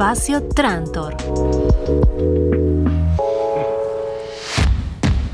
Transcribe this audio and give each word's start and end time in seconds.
Espacio 0.00 0.42
Trantor. 0.44 1.14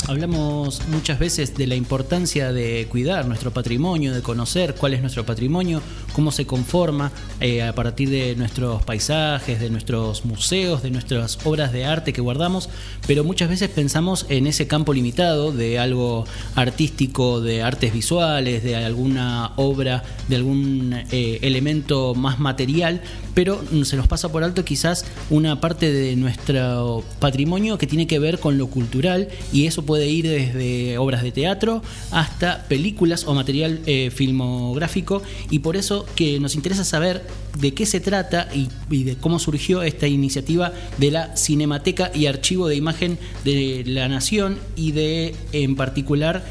Hablamos 0.08 0.82
muchas 0.88 1.20
veces 1.20 1.56
de 1.56 1.68
la 1.68 1.76
importancia 1.76 2.52
de 2.52 2.88
cuidar 2.90 3.26
nuestro 3.26 3.52
patrimonio, 3.52 4.12
de 4.12 4.22
conocer 4.22 4.74
cuál 4.74 4.94
es 4.94 5.00
nuestro 5.02 5.24
patrimonio, 5.24 5.82
cómo 6.14 6.32
se 6.32 6.46
conforma 6.46 7.12
eh, 7.40 7.62
a 7.62 7.74
partir 7.74 8.10
de 8.10 8.34
nuestros 8.34 8.82
paisajes, 8.82 9.60
de 9.60 9.70
nuestros 9.70 10.24
museos, 10.24 10.82
de 10.82 10.90
nuestras 10.90 11.38
obras 11.44 11.72
de 11.72 11.84
arte 11.84 12.12
que 12.12 12.20
guardamos, 12.20 12.68
pero 13.06 13.22
muchas 13.22 13.48
veces 13.48 13.68
pensamos 13.68 14.26
en 14.28 14.48
ese 14.48 14.66
campo 14.66 14.92
limitado 14.92 15.52
de 15.52 15.78
algo 15.78 16.24
artístico, 16.56 17.40
de 17.40 17.62
artes 17.62 17.92
visuales, 17.92 18.64
de 18.64 18.74
alguna 18.74 19.52
obra, 19.56 20.02
de 20.28 20.36
algún 20.36 20.92
eh, 21.12 21.38
elemento 21.42 22.14
más 22.14 22.40
material, 22.40 23.02
pero 23.36 23.62
se 23.84 23.96
nos 23.96 24.08
pasa 24.08 24.32
por 24.32 24.42
alto 24.42 24.64
quizás 24.64 25.04
una 25.28 25.60
parte 25.60 25.92
de 25.92 26.16
nuestro 26.16 27.04
patrimonio 27.18 27.76
que 27.76 27.86
tiene 27.86 28.06
que 28.06 28.18
ver 28.18 28.40
con 28.40 28.56
lo 28.56 28.68
cultural 28.68 29.28
y 29.52 29.66
eso 29.66 29.84
puede 29.84 30.08
ir 30.08 30.26
desde 30.26 30.96
obras 30.96 31.22
de 31.22 31.32
teatro 31.32 31.82
hasta 32.12 32.64
películas 32.66 33.24
o 33.26 33.34
material 33.34 33.80
eh, 33.84 34.10
filmográfico 34.10 35.22
y 35.50 35.58
por 35.58 35.76
eso 35.76 36.06
que 36.16 36.40
nos 36.40 36.54
interesa 36.54 36.82
saber 36.82 37.26
de 37.58 37.74
qué 37.74 37.84
se 37.84 38.00
trata 38.00 38.48
y, 38.54 38.68
de 39.04 39.16
cómo 39.16 39.38
surgió 39.38 39.82
esta 39.82 40.06
iniciativa 40.06 40.72
de 40.96 41.10
la 41.10 41.36
Cinemateca 41.36 42.10
y 42.14 42.26
Archivo 42.26 42.68
de 42.68 42.76
Imagen 42.76 43.18
de 43.44 43.84
la 43.86 44.08
Nación 44.08 44.58
y 44.76 44.92
de 44.92 45.34
en 45.52 45.76
particular 45.76 46.42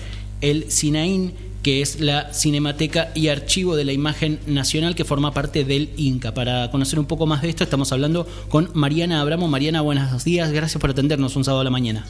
el 0.41 0.71
CINAIN 0.71 1.33
que 1.65 1.81
es 1.81 1.99
la 1.99 2.31
Cinemateca 2.31 3.09
y 3.15 3.29
Archivo 3.29 3.75
de 3.75 3.85
la 3.85 3.91
Imagen 3.91 4.39
Nacional 4.45 4.93
que 4.93 5.03
forma 5.03 5.31
parte 5.31 5.63
del 5.63 5.89
INCA. 5.97 6.31
Para 6.31 6.69
conocer 6.69 6.99
un 6.99 7.07
poco 7.07 7.25
más 7.25 7.41
de 7.41 7.49
esto 7.49 7.63
estamos 7.63 7.91
hablando 7.91 8.27
con 8.49 8.69
Mariana 8.75 9.19
Abramo. 9.19 9.47
Mariana, 9.47 9.81
buenos 9.81 10.23
días, 10.23 10.51
gracias 10.51 10.79
por 10.79 10.91
atendernos 10.91 11.35
un 11.35 11.43
sábado 11.43 11.61
a 11.61 11.63
la 11.63 11.71
mañana. 11.71 12.05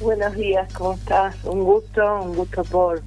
Buenos 0.00 0.36
días, 0.36 0.72
¿cómo 0.74 0.92
estás? 0.92 1.34
Un 1.42 1.64
gusto, 1.64 2.22
un 2.22 2.36
gusto 2.36 2.62
por, 2.62 3.02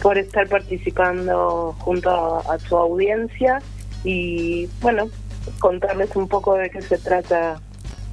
por 0.00 0.16
estar 0.16 0.48
participando 0.48 1.76
junto 1.80 2.08
a, 2.08 2.56
tu 2.56 2.74
audiencia 2.78 3.60
y 4.04 4.70
bueno, 4.80 5.10
contarles 5.58 6.16
un 6.16 6.28
poco 6.28 6.54
de 6.54 6.70
qué 6.70 6.80
se 6.80 6.96
trata 6.96 7.60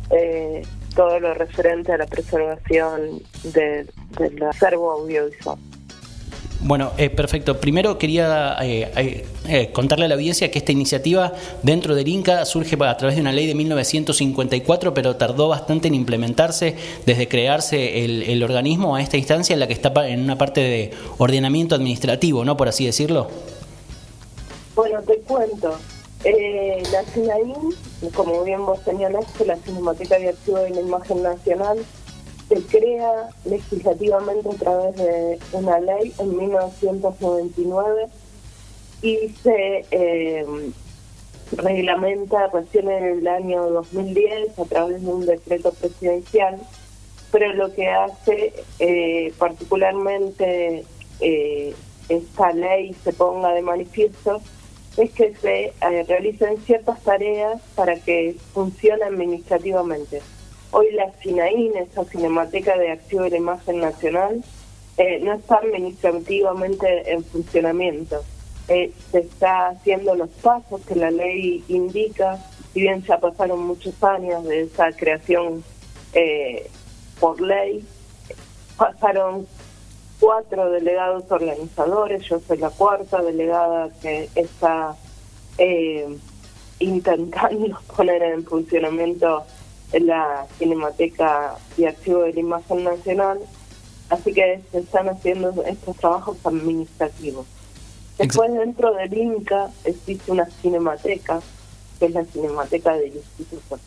eh, 0.09 0.61
todo 0.93 1.21
lo 1.21 1.33
referente 1.35 1.93
a 1.93 1.97
la 1.99 2.05
preservación 2.05 3.21
del 3.43 4.43
acervo 4.43 4.91
audiovisual. 4.91 5.57
Bueno, 6.65 6.93
eh, 6.97 7.11
perfecto. 7.11 7.59
Primero 7.59 7.99
quería 7.99 8.57
eh, 8.63 9.23
eh, 9.47 9.71
contarle 9.71 10.05
a 10.05 10.07
la 10.07 10.15
audiencia 10.15 10.49
que 10.49 10.57
esta 10.57 10.71
iniciativa 10.71 11.31
dentro 11.61 11.93
del 11.93 12.07
INCA 12.07 12.43
surge 12.43 12.75
a 12.83 12.97
través 12.97 13.15
de 13.17 13.21
una 13.21 13.31
ley 13.31 13.45
de 13.45 13.53
1954, 13.53 14.91
pero 14.95 15.15
tardó 15.15 15.47
bastante 15.47 15.89
en 15.89 15.93
implementarse 15.93 16.75
desde 17.05 17.27
crearse 17.27 18.03
el, 18.03 18.41
organismo 18.41 18.95
a 18.95 19.01
esta 19.03 19.15
instancia 19.15 19.53
en 19.53 19.59
la 19.59 19.67
que 19.67 19.73
está 19.73 19.93
en 20.07 20.21
una 20.21 20.39
parte 20.39 20.61
de 20.61 20.91
ordenamiento 21.19 21.75
administrativo, 21.75 22.43
¿no? 22.43 22.57
Por 22.57 22.67
así 22.67 22.83
decirlo. 22.87 23.27
Bueno, 24.75 25.03
te 25.03 25.19
cuento. 25.19 25.77
la 26.23 27.03
CINAIN, 27.13 27.75
como 28.15 28.43
bien 28.43 28.65
vos 28.65 28.79
señalaste, 28.83 29.45
la 29.45 29.55
Cinemateca 29.57 30.17
de 30.17 30.29
Archivo 30.29 30.57
de 30.57 30.71
la 30.71 30.81
Imagen 30.81 31.21
Nacional, 31.21 31.77
se 32.47 32.61
crea 32.63 33.29
legislativamente 33.45 34.49
a 34.49 34.53
través 34.53 34.95
de 34.95 35.39
una 35.53 35.79
ley 35.79 36.13
en 36.19 36.37
1999 36.37 38.07
y 39.01 39.29
se 39.41 39.85
eh, 39.91 40.45
reglamenta 41.57 42.47
recién 42.47 42.89
en 42.89 43.03
el 43.03 43.27
año 43.27 43.69
2010 43.69 44.59
a 44.59 44.65
través 44.65 45.01
de 45.03 45.07
un 45.07 45.25
decreto 45.25 45.71
presidencial, 45.73 46.59
pero 47.31 47.53
lo 47.53 47.73
que 47.73 47.87
hace 47.87 48.53
eh, 48.79 49.33
particularmente 49.37 50.85
eh, 51.19 51.73
esta 52.09 52.51
ley 52.51 52.95
se 53.03 53.13
ponga 53.13 53.53
de 53.53 53.61
manifiesto 53.61 54.41
es 54.97 55.11
que 55.11 55.35
se 55.35 55.73
realicen 56.07 56.57
ciertas 56.65 57.01
tareas 57.03 57.61
para 57.75 57.99
que 57.99 58.37
funcione 58.53 59.03
administrativamente. 59.03 60.21
Hoy 60.77 60.91
la 60.91 61.09
CINAIN, 61.23 61.71
esa 61.77 62.03
Cinemateca 62.03 62.77
de 62.77 62.91
Archivo 62.91 63.23
de 63.23 63.29
la 63.29 63.37
Imagen 63.37 63.79
Nacional, 63.79 64.43
eh, 64.97 65.21
no 65.21 65.31
está 65.31 65.59
administrativamente 65.59 67.13
en 67.13 67.23
funcionamiento. 67.23 68.21
Eh, 68.67 68.91
se 69.09 69.19
está 69.19 69.69
haciendo 69.69 70.15
los 70.15 70.27
pasos 70.31 70.81
que 70.85 70.95
la 70.95 71.11
ley 71.11 71.63
indica, 71.69 72.45
si 72.73 72.81
bien 72.81 73.01
ya 73.03 73.17
pasaron 73.21 73.65
muchos 73.65 74.03
años 74.03 74.43
de 74.43 74.63
esa 74.63 74.91
creación 74.91 75.63
eh, 76.11 76.69
por 77.21 77.39
ley, 77.39 77.87
pasaron 78.75 79.47
cuatro 80.19 80.71
delegados 80.71 81.23
organizadores, 81.31 82.21
yo 82.25 82.41
soy 82.45 82.57
la 82.57 82.69
cuarta 82.69 83.21
delegada 83.21 83.91
que 84.01 84.27
está 84.35 84.93
intentando 86.79 87.79
poner 87.95 88.23
en 88.23 88.43
funcionamiento 88.43 89.45
la 89.93 90.47
Cinemateca 90.57 91.55
y 91.77 91.85
Archivo 91.85 92.23
de 92.23 92.33
la 92.33 92.39
Imagen 92.39 92.83
Nacional, 92.83 93.39
así 94.09 94.33
que 94.33 94.61
se 94.71 94.79
están 94.79 95.09
haciendo 95.09 95.63
estos 95.63 95.95
trabajos 95.97 96.37
administrativos. 96.43 97.45
Después 98.17 98.53
dentro 98.53 98.93
del 98.93 99.13
INCA 99.13 99.71
existe 99.83 100.31
una 100.31 100.45
cinemateca, 100.45 101.41
que 101.99 102.05
es 102.05 102.11
la 102.11 102.23
Cinemateca 102.25 102.95
del 102.95 103.13
Instituto, 103.13 103.79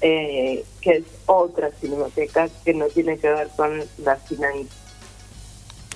eh, 0.00 0.64
que 0.80 0.90
es 0.90 1.04
otra 1.26 1.70
cinemateca 1.80 2.48
que 2.64 2.74
no 2.74 2.86
tiene 2.86 3.18
que 3.18 3.28
ver 3.28 3.48
con 3.56 3.82
la 3.98 4.16
CINAI. 4.16 4.66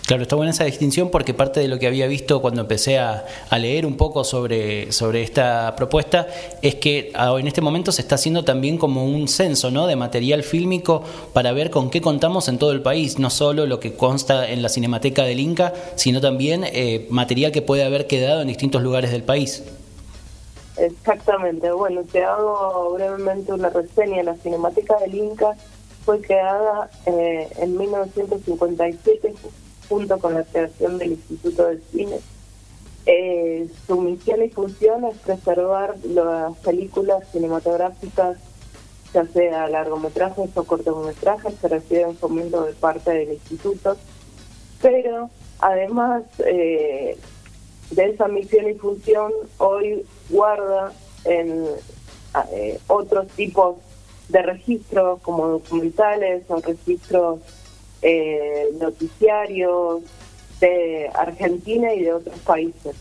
Claro, 0.06 0.22
está 0.22 0.36
buena 0.36 0.52
esa 0.52 0.62
distinción 0.62 1.10
porque 1.10 1.34
parte 1.34 1.58
de 1.58 1.66
lo 1.66 1.80
que 1.80 1.88
había 1.88 2.06
visto 2.06 2.40
cuando 2.40 2.60
empecé 2.60 3.00
a, 3.00 3.24
leer 3.58 3.84
un 3.84 3.96
poco 3.96 4.22
sobre, 4.22 4.92
sobre 4.92 5.22
esta 5.22 5.74
propuesta 5.74 6.28
es 6.62 6.76
que 6.76 7.10
ah, 7.14 7.34
en 7.36 7.48
este 7.48 7.60
momento 7.60 7.90
se 7.90 8.02
está 8.02 8.14
haciendo 8.14 8.44
también 8.44 8.78
como 8.78 9.04
un 9.04 9.26
censo 9.26 9.72
¿no? 9.72 9.88
de 9.88 9.96
material 9.96 10.44
fílmico 10.44 11.02
para 11.32 11.50
ver 11.50 11.70
con 11.70 11.90
qué 11.90 12.00
contamos 12.00 12.46
en 12.46 12.58
todo 12.58 12.70
el 12.70 12.82
país, 12.82 13.18
no 13.18 13.30
solo 13.30 13.66
lo 13.66 13.80
que 13.80 13.94
consta 13.94 14.48
en 14.48 14.62
la 14.62 14.68
Cinemateca 14.68 15.24
del 15.24 15.40
Inca, 15.40 15.72
sino 15.96 16.20
también 16.20 16.62
eh, 16.64 17.08
material 17.10 17.50
que 17.50 17.62
puede 17.62 17.82
haber 17.82 18.06
quedado 18.06 18.42
en 18.42 18.48
distintos 18.48 18.82
lugares 18.82 19.10
del 19.10 19.24
país. 19.24 19.64
Exactamente, 20.76 21.72
bueno, 21.72 22.02
te 22.04 22.22
hago 22.22 22.92
brevemente 22.92 23.52
una 23.52 23.70
reseña. 23.70 24.22
La 24.22 24.36
Cinemateca 24.36 24.98
del 25.00 25.16
Inca 25.16 25.56
fue 26.04 26.20
creada 26.20 26.90
eh, 27.06 27.48
en 27.58 27.76
1957 27.76 29.34
junto 29.88 30.18
con 30.18 30.34
la 30.34 30.44
creación 30.44 30.98
del 30.98 31.12
Instituto 31.12 31.66
de 31.66 31.80
Cine. 31.92 32.18
Eh, 33.06 33.68
su 33.86 34.00
misión 34.00 34.42
y 34.42 34.48
función 34.48 35.04
es 35.04 35.16
preservar 35.18 35.96
las 36.04 36.56
películas 36.58 37.22
cinematográficas, 37.30 38.38
ya 39.14 39.24
sea 39.26 39.68
largometrajes 39.68 40.56
o 40.56 40.64
cortometrajes, 40.64 41.54
que 41.60 41.68
reciben 41.68 42.16
fomento 42.16 42.64
de 42.64 42.72
parte 42.72 43.12
del 43.12 43.34
Instituto, 43.34 43.96
pero 44.82 45.30
además 45.60 46.24
eh, 46.44 47.16
de 47.90 48.04
esa 48.04 48.26
misión 48.26 48.68
y 48.68 48.74
función, 48.74 49.32
hoy 49.58 50.04
guarda 50.28 50.92
en 51.24 51.64
eh, 52.52 52.78
otros 52.88 53.28
tipos 53.28 53.76
de 54.28 54.42
registros 54.42 55.20
como 55.22 55.46
documentales 55.46 56.42
o 56.48 56.56
registros 56.60 57.40
eh, 58.02 58.68
noticiarios 58.78 60.02
de 60.60 61.10
Argentina 61.14 61.92
y 61.94 62.02
de 62.02 62.12
otros 62.12 62.38
países. 62.40 62.94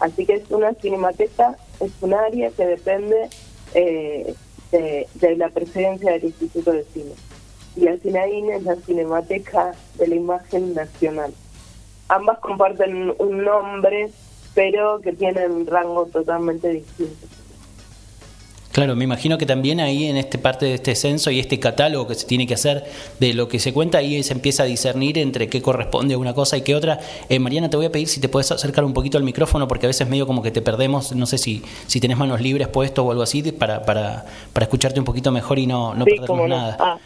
Así 0.00 0.26
que 0.26 0.34
es 0.34 0.50
una 0.50 0.74
cinemateca, 0.74 1.56
es 1.80 1.92
un 2.00 2.14
área 2.14 2.50
que 2.50 2.66
depende 2.66 3.28
eh, 3.74 4.34
de, 4.70 5.36
la 5.36 5.48
presidencia 5.48 6.12
del 6.12 6.24
Instituto 6.24 6.72
de 6.72 6.84
Cine. 6.84 7.12
Y 7.76 7.80
la 7.80 7.96
CINAIN 7.98 8.50
es 8.50 8.62
la 8.62 8.76
Cinemateca 8.76 9.74
de 9.98 10.08
la 10.08 10.14
Imagen 10.14 10.74
Nacional. 10.74 11.32
Ambas 12.08 12.38
comparten 12.38 13.14
un 13.18 13.44
nombre, 13.44 14.10
pero 14.54 15.00
que 15.00 15.12
tienen 15.12 15.66
rango 15.66 16.06
totalmente 16.06 16.68
distinto. 16.68 17.26
Claro, 18.76 18.94
me 18.94 19.04
imagino 19.04 19.38
que 19.38 19.46
también 19.46 19.80
ahí 19.80 20.04
en 20.04 20.18
este 20.18 20.36
parte 20.36 20.66
de 20.66 20.74
este 20.74 20.94
censo 20.94 21.30
y 21.30 21.40
este 21.40 21.58
catálogo 21.58 22.08
que 22.08 22.14
se 22.14 22.26
tiene 22.26 22.46
que 22.46 22.52
hacer 22.52 22.84
de 23.18 23.32
lo 23.32 23.48
que 23.48 23.58
se 23.58 23.72
cuenta, 23.72 23.96
ahí 23.96 24.22
se 24.22 24.34
empieza 24.34 24.64
a 24.64 24.66
discernir 24.66 25.16
entre 25.16 25.48
qué 25.48 25.62
corresponde 25.62 26.12
a 26.12 26.18
una 26.18 26.34
cosa 26.34 26.58
y 26.58 26.60
qué 26.60 26.74
otra. 26.74 27.00
Eh, 27.30 27.38
Mariana, 27.38 27.70
te 27.70 27.78
voy 27.78 27.86
a 27.86 27.90
pedir 27.90 28.06
si 28.06 28.20
te 28.20 28.28
puedes 28.28 28.52
acercar 28.52 28.84
un 28.84 28.92
poquito 28.92 29.16
al 29.16 29.24
micrófono 29.24 29.66
porque 29.66 29.86
a 29.86 29.88
veces 29.88 30.06
medio 30.10 30.26
como 30.26 30.42
que 30.42 30.50
te 30.50 30.60
perdemos, 30.60 31.12
no 31.12 31.24
sé 31.24 31.38
si, 31.38 31.62
si 31.86 32.00
tenés 32.00 32.18
manos 32.18 32.42
libres 32.42 32.68
puesto 32.68 33.02
o 33.02 33.12
algo 33.12 33.22
así 33.22 33.40
para, 33.50 33.82
para, 33.82 34.26
para 34.52 34.64
escucharte 34.64 34.98
un 34.98 35.06
poquito 35.06 35.32
mejor 35.32 35.58
y 35.58 35.66
no, 35.66 35.94
no 35.94 36.04
perdernos 36.04 36.46
nada. 36.46 36.76
Ah. 36.78 36.98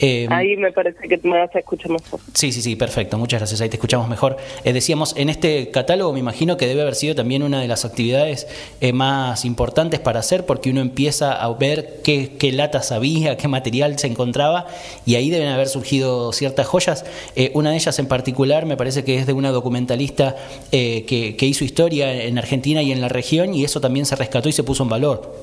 Eh, 0.00 0.26
ahí 0.28 0.56
me 0.56 0.72
parece 0.72 1.06
que 1.06 1.20
me 1.22 1.38
vas 1.38 1.54
a 1.54 1.60
escuchar 1.60 1.90
mejor. 1.90 2.18
Sí, 2.32 2.50
sí, 2.50 2.62
sí, 2.62 2.74
perfecto. 2.74 3.16
Muchas 3.16 3.40
gracias. 3.40 3.60
Ahí 3.60 3.68
te 3.68 3.76
escuchamos 3.76 4.08
mejor. 4.08 4.36
Eh, 4.64 4.72
decíamos, 4.72 5.16
en 5.16 5.28
este 5.28 5.70
catálogo 5.70 6.12
me 6.12 6.18
imagino 6.18 6.56
que 6.56 6.66
debe 6.66 6.82
haber 6.82 6.96
sido 6.96 7.14
también 7.14 7.42
una 7.42 7.60
de 7.60 7.68
las 7.68 7.84
actividades 7.84 8.48
eh, 8.80 8.92
más 8.92 9.44
importantes 9.44 10.00
para 10.00 10.20
hacer 10.20 10.46
porque 10.46 10.70
uno 10.70 10.80
empieza 10.80 11.32
a 11.32 11.52
ver 11.54 12.00
qué, 12.02 12.36
qué 12.38 12.50
latas 12.50 12.90
había, 12.90 13.36
qué 13.36 13.46
material 13.46 13.98
se 13.98 14.08
encontraba 14.08 14.66
y 15.06 15.14
ahí 15.14 15.30
deben 15.30 15.48
haber 15.48 15.68
surgido 15.68 16.32
ciertas 16.32 16.66
joyas. 16.66 17.04
una 17.52 17.70
de 17.70 17.76
ellas 17.76 17.98
en 17.98 18.08
particular 18.08 18.66
me 18.66 18.76
parece 18.76 19.04
que 19.04 19.16
es 19.16 19.26
de 19.26 19.32
una 19.32 19.52
documentalista 19.52 20.36
que, 20.70 21.36
que 21.38 21.46
hizo 21.46 21.64
historia 21.64 22.24
en 22.24 22.38
Argentina 22.38 22.82
y 22.82 22.90
en 22.90 23.00
la 23.00 23.08
región 23.08 23.54
y 23.54 23.64
eso 23.64 23.80
también 23.80 24.06
se 24.06 24.16
rescató 24.16 24.48
y 24.48 24.52
se 24.52 24.64
puso 24.64 24.82
en 24.82 24.88
valor. 24.88 25.34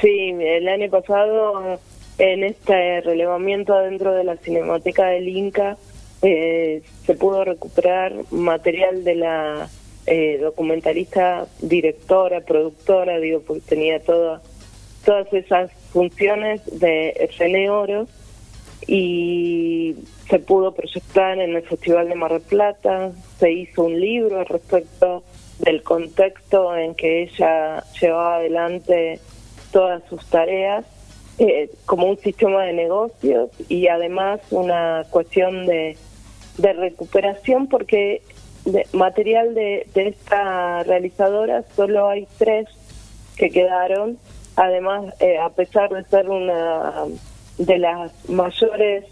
Sí, 0.00 0.34
el 0.38 0.68
año 0.68 0.90
pasado 0.90 1.78
en 2.18 2.44
este 2.44 3.00
relevamiento 3.02 3.76
dentro 3.78 4.12
de 4.12 4.24
la 4.24 4.36
Cinemateca 4.36 5.06
del 5.08 5.28
Inca 5.28 5.76
eh, 6.22 6.82
se 7.04 7.14
pudo 7.14 7.44
recuperar 7.44 8.14
material 8.30 9.04
de 9.04 9.14
la 9.16 9.68
eh, 10.06 10.38
documentalista, 10.40 11.46
directora, 11.60 12.40
productora, 12.40 13.18
digo, 13.18 13.42
porque 13.46 13.62
tenía 13.68 14.00
todas 14.00 14.42
todas 15.04 15.32
esas 15.32 15.70
funciones 15.92 16.62
de 16.80 17.30
René 17.38 17.70
Oro 17.70 18.08
y 18.88 19.94
se 20.28 20.40
pudo 20.40 20.72
proyectar 20.72 21.38
en 21.38 21.54
el 21.54 21.62
Festival 21.62 22.08
de 22.08 22.16
Mar 22.16 22.32
del 22.32 22.40
Plata, 22.42 23.12
se 23.38 23.52
hizo 23.52 23.84
un 23.84 24.00
libro 24.00 24.42
respecto 24.42 25.22
del 25.60 25.82
contexto 25.84 26.76
en 26.76 26.96
que 26.96 27.22
ella 27.22 27.84
llevaba 28.00 28.36
adelante 28.36 29.20
todas 29.70 30.02
sus 30.08 30.26
tareas 30.26 30.84
eh, 31.38 31.70
como 31.84 32.08
un 32.08 32.18
sistema 32.18 32.62
de 32.62 32.72
negocios 32.72 33.50
y 33.68 33.88
además 33.88 34.40
una 34.50 35.04
cuestión 35.10 35.66
de, 35.66 35.96
recuperación 36.58 37.66
porque 37.66 38.22
de 38.64 38.86
material 38.94 39.54
de, 39.54 39.86
esta 39.94 40.82
realizadora 40.84 41.62
solo 41.74 42.08
hay 42.08 42.26
tres 42.38 42.66
que 43.36 43.50
quedaron. 43.50 44.18
Además 44.56 45.14
eh, 45.20 45.38
a 45.38 45.50
pesar 45.50 45.90
de 45.90 46.04
ser 46.04 46.30
una 46.30 47.04
de 47.58 47.78
las 47.78 48.12
mayores 48.30 49.04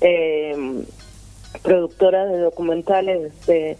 eh, 0.00 0.82
productoras 1.62 2.30
de 2.32 2.38
documentales 2.38 3.46
de, 3.46 3.76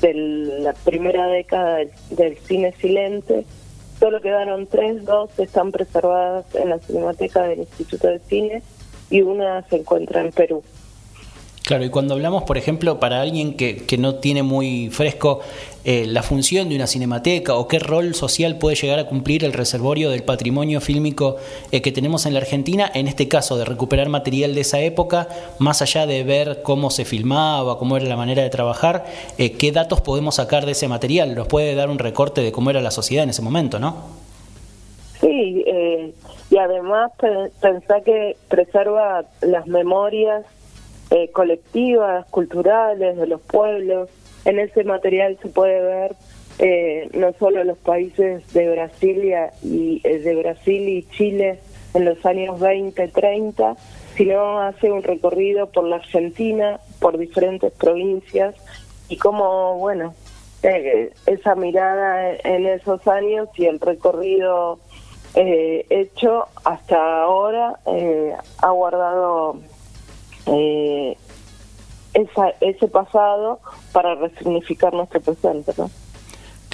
de 0.00 0.14
la 0.14 0.72
primera 0.72 1.26
década 1.26 1.80
del 2.10 2.38
cine 2.38 2.72
silente 2.80 3.44
Solo 4.04 4.20
quedaron 4.20 4.66
tres, 4.66 5.02
dos 5.06 5.30
están 5.38 5.72
preservadas 5.72 6.44
en 6.56 6.68
la 6.68 6.78
Cinemateca 6.78 7.44
del 7.44 7.60
Instituto 7.60 8.06
de 8.06 8.18
Cine 8.18 8.62
y 9.08 9.22
una 9.22 9.62
se 9.62 9.76
encuentra 9.76 10.20
en 10.20 10.30
Perú. 10.30 10.62
Claro, 11.64 11.82
y 11.82 11.88
cuando 11.88 12.12
hablamos, 12.12 12.42
por 12.42 12.58
ejemplo, 12.58 13.00
para 13.00 13.22
alguien 13.22 13.54
que, 13.54 13.76
que 13.86 13.96
no 13.96 14.16
tiene 14.16 14.42
muy 14.42 14.90
fresco 14.90 15.40
eh, 15.86 16.04
la 16.06 16.22
función 16.22 16.68
de 16.68 16.76
una 16.76 16.86
cinemateca 16.86 17.54
o 17.54 17.68
qué 17.68 17.78
rol 17.78 18.14
social 18.14 18.58
puede 18.58 18.76
llegar 18.76 18.98
a 18.98 19.06
cumplir 19.06 19.44
el 19.44 19.54
reservorio 19.54 20.10
del 20.10 20.22
patrimonio 20.22 20.82
fílmico 20.82 21.36
eh, 21.72 21.80
que 21.80 21.90
tenemos 21.90 22.26
en 22.26 22.34
la 22.34 22.40
Argentina, 22.40 22.90
en 22.92 23.08
este 23.08 23.28
caso 23.28 23.56
de 23.56 23.64
recuperar 23.64 24.10
material 24.10 24.54
de 24.54 24.60
esa 24.60 24.80
época, 24.80 25.28
más 25.58 25.80
allá 25.80 26.06
de 26.06 26.22
ver 26.22 26.60
cómo 26.62 26.90
se 26.90 27.06
filmaba, 27.06 27.78
cómo 27.78 27.96
era 27.96 28.04
la 28.04 28.16
manera 28.16 28.42
de 28.42 28.50
trabajar, 28.50 29.06
eh, 29.38 29.52
qué 29.52 29.72
datos 29.72 30.02
podemos 30.02 30.34
sacar 30.34 30.66
de 30.66 30.72
ese 30.72 30.86
material, 30.86 31.34
nos 31.34 31.48
puede 31.48 31.74
dar 31.74 31.88
un 31.88 31.98
recorte 31.98 32.42
de 32.42 32.52
cómo 32.52 32.68
era 32.68 32.82
la 32.82 32.90
sociedad 32.90 33.24
en 33.24 33.30
ese 33.30 33.40
momento, 33.40 33.78
¿no? 33.78 33.96
Sí, 35.20 35.64
y 36.50 36.58
además 36.58 37.12
pensar 37.60 38.02
que 38.04 38.36
preserva 38.48 39.24
las 39.40 39.66
memorias 39.66 40.44
eh, 41.10 41.30
colectivas, 41.32 42.26
culturales 42.26 43.16
de 43.16 43.26
los 43.26 43.40
pueblos. 43.42 44.08
En 44.44 44.58
ese 44.58 44.84
material 44.84 45.38
se 45.40 45.48
puede 45.48 45.80
ver 45.80 46.16
eh, 46.58 47.08
no 47.12 47.32
solo 47.34 47.62
los 47.62 47.78
países 47.78 48.52
de 48.52 48.70
Brasil 48.70 49.32
y, 49.62 50.00
eh, 50.02 50.18
de 50.18 50.34
Brasil 50.36 50.88
y 50.88 51.02
Chile 51.10 51.60
en 51.92 52.04
los 52.04 52.24
años 52.24 52.58
20, 52.58 53.08
30, 53.08 53.76
sino 54.16 54.60
hace 54.60 54.90
un 54.90 55.02
recorrido 55.02 55.70
por 55.70 55.84
la 55.84 55.96
Argentina, 55.96 56.80
por 57.00 57.18
diferentes 57.18 57.72
provincias 57.72 58.54
y 59.08 59.16
como, 59.18 59.78
bueno, 59.78 60.14
esa 61.26 61.54
mirada 61.54 62.32
en 62.42 62.66
esos 62.66 63.06
años 63.06 63.48
y 63.56 63.66
el 63.66 63.78
recorrido 63.78 64.78
hecho 65.34 66.46
hasta 66.64 67.22
ahora 67.22 67.78
ha 68.62 68.70
guardado 68.70 69.58
eh, 70.46 71.16
esa, 72.14 72.50
ese 72.60 72.88
pasado 72.88 73.60
para 73.92 74.14
resignificar 74.14 74.92
nuestro 74.92 75.20
presente. 75.20 75.72
¿no? 75.76 75.90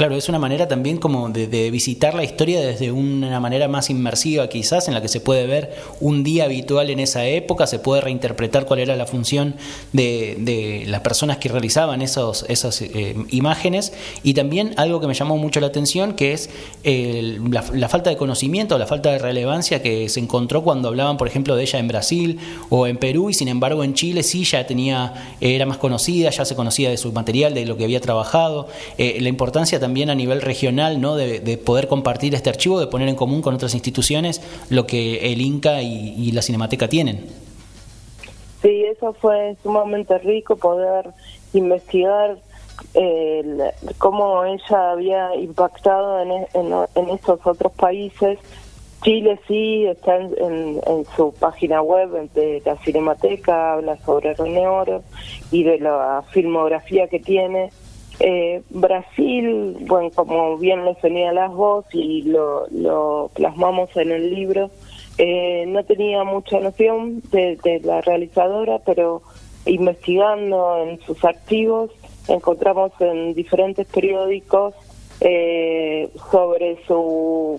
Claro, 0.01 0.17
es 0.17 0.31
una 0.31 0.39
manera 0.39 0.67
también 0.67 0.97
como 0.97 1.29
de, 1.29 1.71
visitar 1.71 2.15
la 2.15 2.25
historia 2.25 2.59
desde 2.59 2.91
una 2.91 3.39
manera 3.39 3.69
más 3.69 3.91
inmersiva 3.91 4.49
quizás, 4.49 4.89
en 4.89 4.95
la 4.95 5.03
que 5.03 5.09
se 5.09 5.21
puede 5.21 5.47
ver 5.47 5.75
un 6.01 6.25
día 6.25 6.45
habitual 6.45 6.89
en 6.89 7.01
esa 7.01 7.27
época, 7.27 7.67
se 7.67 7.79
puede 7.79 8.01
reinterpretar 8.01 8.65
cuál 8.65 8.81
era 8.81 8.97
la 8.97 9.05
función 9.05 9.57
de, 9.93 10.85
las 10.87 11.03
personas 11.03 11.37
que 11.37 11.51
realizaban 11.51 12.01
esos, 12.01 12.47
esas 12.49 12.81
eh, 12.81 13.15
imágenes. 13.29 13.93
Y 14.23 14.33
también 14.33 14.73
algo 14.79 15.03
que 15.03 15.07
me 15.07 15.13
llamó 15.13 15.37
mucho 15.37 15.61
la 15.61 15.67
atención 15.67 16.15
que 16.15 16.33
es 16.33 16.49
la, 16.83 17.89
falta 17.91 18.09
de 18.09 18.17
conocimiento, 18.17 18.79
la 18.79 18.87
falta 18.87 19.11
de 19.11 19.19
relevancia 19.19 19.83
que 19.83 20.09
se 20.09 20.21
encontró 20.21 20.65
cuando 20.65 20.89
hablaban 20.89 21.19
por 21.19 21.29
ejemplo 21.29 21.57
de 21.57 21.65
ella 21.65 21.79
en 21.79 21.89
Brasil 21.89 22.39
o 22.71 22.87
en 22.87 22.97
Perú 22.97 23.29
y 23.29 23.35
sin 23.35 23.49
embargo 23.49 23.85
en 23.85 23.93
Chile 23.93 24.23
sí 24.23 24.45
ya 24.45 24.67
tenía, 24.67 25.37
era 25.43 25.67
más 25.67 25.77
conocida, 25.77 26.31
ya 26.31 26.47
se 26.47 26.57
conocía 26.57 26.89
de 26.89 26.97
su 26.97 27.13
material, 27.13 27.53
de 27.53 27.67
lo 27.67 27.77
que 27.77 27.85
había 27.85 28.01
trabajado, 28.01 28.67
eh, 28.97 29.19
la 29.21 29.29
importancia 29.29 29.79
también 29.79 29.90
también 29.91 30.09
a 30.09 30.15
nivel 30.15 30.41
regional, 30.41 31.01
¿no? 31.01 31.17
De, 31.17 31.59
poder 31.59 31.89
compartir 31.89 32.33
este 32.37 32.49
archivo, 32.49 32.79
de 32.79 32.87
poner 32.87 33.09
en 33.09 33.17
común 33.17 33.43
con 33.43 33.55
otras 33.55 33.75
instituciones 33.75 34.41
lo 34.71 34.87
que 34.87 35.33
el 35.33 35.41
Inca 35.41 35.83
y, 35.83 36.31
la 36.31 36.43
Cinemateca 36.43 36.87
tienen. 36.87 37.27
Sí, 38.63 38.85
eso 38.85 39.13
fue 39.15 39.57
sumamente 39.65 40.17
rico 40.19 40.55
poder 40.55 41.11
investigar 41.55 42.37
eh, 42.95 43.73
cómo 43.99 44.45
ella 44.45 44.93
había 44.93 45.35
impactado 45.35 46.21
en, 46.21 46.47
en, 46.95 47.09
estos 47.09 47.45
otros 47.45 47.73
países. 47.73 48.39
Chile 49.03 49.41
sí 49.49 49.87
está 49.87 50.19
en, 50.19 51.05
su 51.17 51.35
página 51.35 51.83
web 51.83 52.31
de 52.33 52.63
la 52.65 52.77
Cinemateca, 52.77 53.73
habla 53.73 53.97
sobre 54.05 54.35
René 54.35 54.69
Oro 54.69 55.03
y 55.51 55.65
de 55.65 55.81
la 55.81 56.23
filmografía 56.31 57.09
que 57.09 57.19
tiene. 57.19 57.71
Eh, 58.23 58.63
Brasil, 58.69 59.79
bueno, 59.81 60.11
como 60.15 60.59
bien 60.59 60.85
lo 60.85 60.95
señalas 60.97 61.51
vos 61.55 61.87
y 61.95 62.23
lo, 62.25 63.31
plasmamos 63.35 63.97
en 63.97 64.13
el 64.13 64.35
libro, 64.35 64.71
eh, 65.17 65.65
no 65.67 65.83
tenía 65.85 66.23
mucha 66.25 66.61
noción 66.61 67.23
de, 67.31 67.81
la 67.83 68.03
realizadora, 68.03 68.79
pero 68.85 69.23
investigando 69.65 70.85
en 70.85 71.01
sus 71.01 71.25
archivos 71.25 71.91
encontramos 72.29 72.93
en 73.01 73.33
diferentes 73.33 73.87
periódicos 73.87 74.75
eh, 75.21 76.11
sobre 76.31 76.85
su 76.87 77.59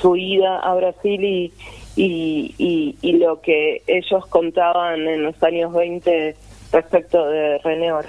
su 0.00 0.16
ida 0.16 0.58
a 0.60 0.74
Brasil 0.74 1.24
y, 1.24 1.52
y, 1.96 2.96
y, 3.00 3.12
lo 3.12 3.40
que 3.40 3.82
ellos 3.86 4.26
contaban 4.26 5.06
en 5.06 5.24
los 5.24 5.40
años 5.42 5.72
20 5.72 6.34
respecto 6.72 7.26
de 7.26 7.58
René 7.58 7.92
Oro. 7.92 8.08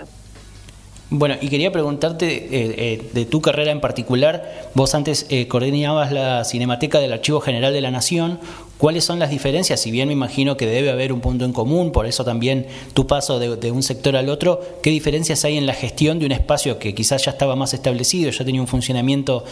Bueno, 1.15 1.35
y 1.39 1.49
quería 1.49 1.71
preguntarte 1.71 2.25
eh, 2.25 2.49
eh, 2.49 3.09
de 3.13 3.25
tu 3.25 3.39
carrera 3.39 3.71
en 3.71 3.81
particular. 3.81 4.71
Vos 4.73 4.95
antes 4.95 5.27
eh, 5.29 5.47
coordinabas 5.47 6.11
la 6.11 6.43
Cinemateca 6.43 6.99
del 6.99 7.13
Archivo 7.13 7.39
General 7.39 7.71
de 7.71 7.81
la 7.81 7.91
Nación. 7.91 8.39
¿Cuáles 8.79 9.03
son 9.03 9.19
las 9.19 9.29
diferencias? 9.29 9.79
Si 9.79 9.91
bien 9.91 10.07
me 10.07 10.13
imagino 10.15 10.57
que 10.57 10.65
debe 10.65 10.89
haber 10.89 11.13
un 11.13 11.21
punto 11.21 11.45
en 11.45 11.53
común, 11.53 11.91
por 11.91 12.07
eso 12.07 12.25
también 12.25 12.65
tu 12.95 13.05
paso 13.05 13.37
de, 13.37 13.71
un 13.71 13.83
sector 13.83 14.15
al 14.15 14.27
otro, 14.27 14.59
¿qué 14.81 14.89
diferencias 14.89 15.45
hay 15.45 15.55
en 15.55 15.67
la 15.67 15.75
gestión 15.75 16.17
de 16.17 16.25
un 16.25 16.31
espacio 16.31 16.79
que 16.79 16.95
quizás 16.95 17.23
ya 17.23 17.31
estaba 17.31 17.55
más 17.55 17.75
establecido, 17.75 18.31
ya 18.31 18.43
tenía 18.43 18.59
un 18.59 18.67
funcionamiento 18.67 19.45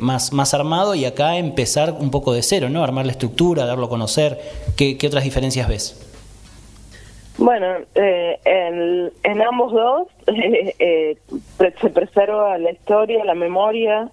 más, 0.00 0.34
más 0.34 0.52
armado 0.52 0.94
y 0.94 1.06
acá 1.06 1.38
empezar 1.38 1.96
un 1.98 2.10
poco 2.10 2.34
de 2.34 2.42
cero, 2.42 2.68
¿no? 2.68 2.84
Armar 2.84 3.06
la 3.06 3.12
estructura, 3.12 3.64
darlo 3.64 3.86
a 3.86 3.88
conocer. 3.88 4.38
¿Qué, 4.76 4.98
qué 4.98 5.06
otras 5.06 5.24
diferencias 5.24 5.66
ves? 5.66 5.96
Bueno, 7.42 7.78
eh, 7.96 8.38
en, 8.44 9.42
ambos 9.42 9.72
dos 9.72 10.06
eh, 10.28 11.16
se 11.58 11.90
preserva 11.90 12.56
la 12.56 12.70
historia, 12.70 13.24
la 13.24 13.34
memoria 13.34 14.08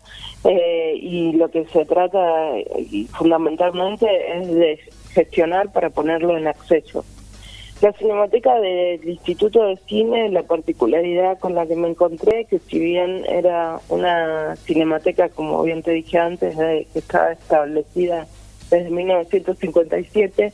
eh, 0.45 0.93
y 0.99 1.33
lo 1.33 1.51
que 1.51 1.65
se 1.65 1.85
trata 1.85 2.53
fundamentalmente 3.11 4.07
es 4.35 4.47
de 4.47 4.79
gestionar 5.13 5.71
para 5.71 5.91
ponerlo 5.91 6.39
en 6.39 6.47
acceso. 6.47 7.05
La 7.83 7.93
cinemateca 7.93 8.59
del 8.61 9.07
Instituto 9.07 9.63
de 9.63 9.77
Cine, 9.87 10.29
la 10.29 10.41
particularidad 10.41 11.37
con 11.37 11.53
la 11.53 11.67
que 11.67 11.75
me 11.75 11.87
encontré, 11.87 12.45
que 12.45 12.57
si 12.57 12.79
bien 12.79 13.25
era 13.29 13.79
una 13.89 14.55
cinemateca, 14.55 15.29
como 15.29 15.61
bien 15.61 15.83
te 15.83 15.91
dije 15.91 16.17
antes, 16.17 16.57
que 16.57 16.87
estaba 16.97 17.33
establecida 17.33 18.25
desde 18.71 18.89
1957, 18.89 20.51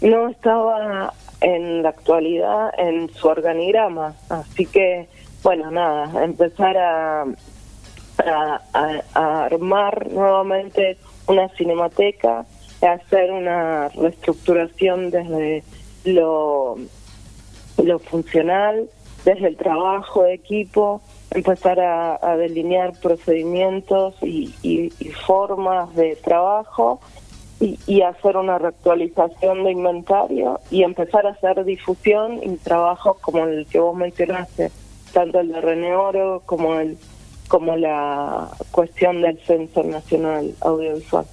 no 0.00 0.28
estaba 0.28 1.12
en 1.40 1.82
la 1.82 1.90
actualidad 1.90 2.70
en 2.78 3.12
su 3.14 3.28
organigrama. 3.28 4.14
Así 4.28 4.66
que, 4.66 5.08
bueno, 5.42 5.70
nada, 5.70 6.24
empezar 6.24 6.76
a, 6.76 7.26
armar 9.14 10.10
nuevamente 10.12 10.96
una 11.26 11.48
cinemateca, 11.50 12.46
hacer 12.80 13.32
una 13.32 13.88
reestructuración 13.88 15.10
desde 15.10 15.64
lo, 16.04 16.76
lo 17.82 17.98
funcional, 17.98 18.88
desde 19.24 19.48
el 19.48 19.56
trabajo 19.56 20.22
de 20.22 20.34
equipo, 20.34 21.00
empezar 21.30 21.80
a, 21.80 22.36
delinear 22.36 22.92
procedimientos 23.00 24.14
y, 24.22 24.92
formas 25.26 25.94
de 25.94 26.16
trabajo 26.16 27.00
y, 27.60 27.78
y, 27.86 28.02
hacer 28.02 28.36
una 28.36 28.58
reactualización 28.58 29.64
de 29.64 29.72
inventario 29.72 30.60
y 30.70 30.82
empezar 30.82 31.26
a 31.26 31.30
hacer 31.30 31.64
difusión 31.64 32.40
y 32.42 32.56
trabajos 32.56 33.18
como 33.20 33.44
el 33.44 33.66
que 33.66 33.78
vos 33.78 33.96
mencionaste, 33.96 34.70
tanto 35.12 35.40
el 35.40 35.48
de 35.48 35.60
René 35.60 35.94
Oro 35.94 36.42
como 36.44 36.74
el 36.74 36.98
como 37.48 37.76
la 37.76 38.48
cuestión 38.70 39.20
del 39.22 39.38
Censo 39.40 39.82
Nacional 39.84 40.54
Audiovisual. 40.60 41.26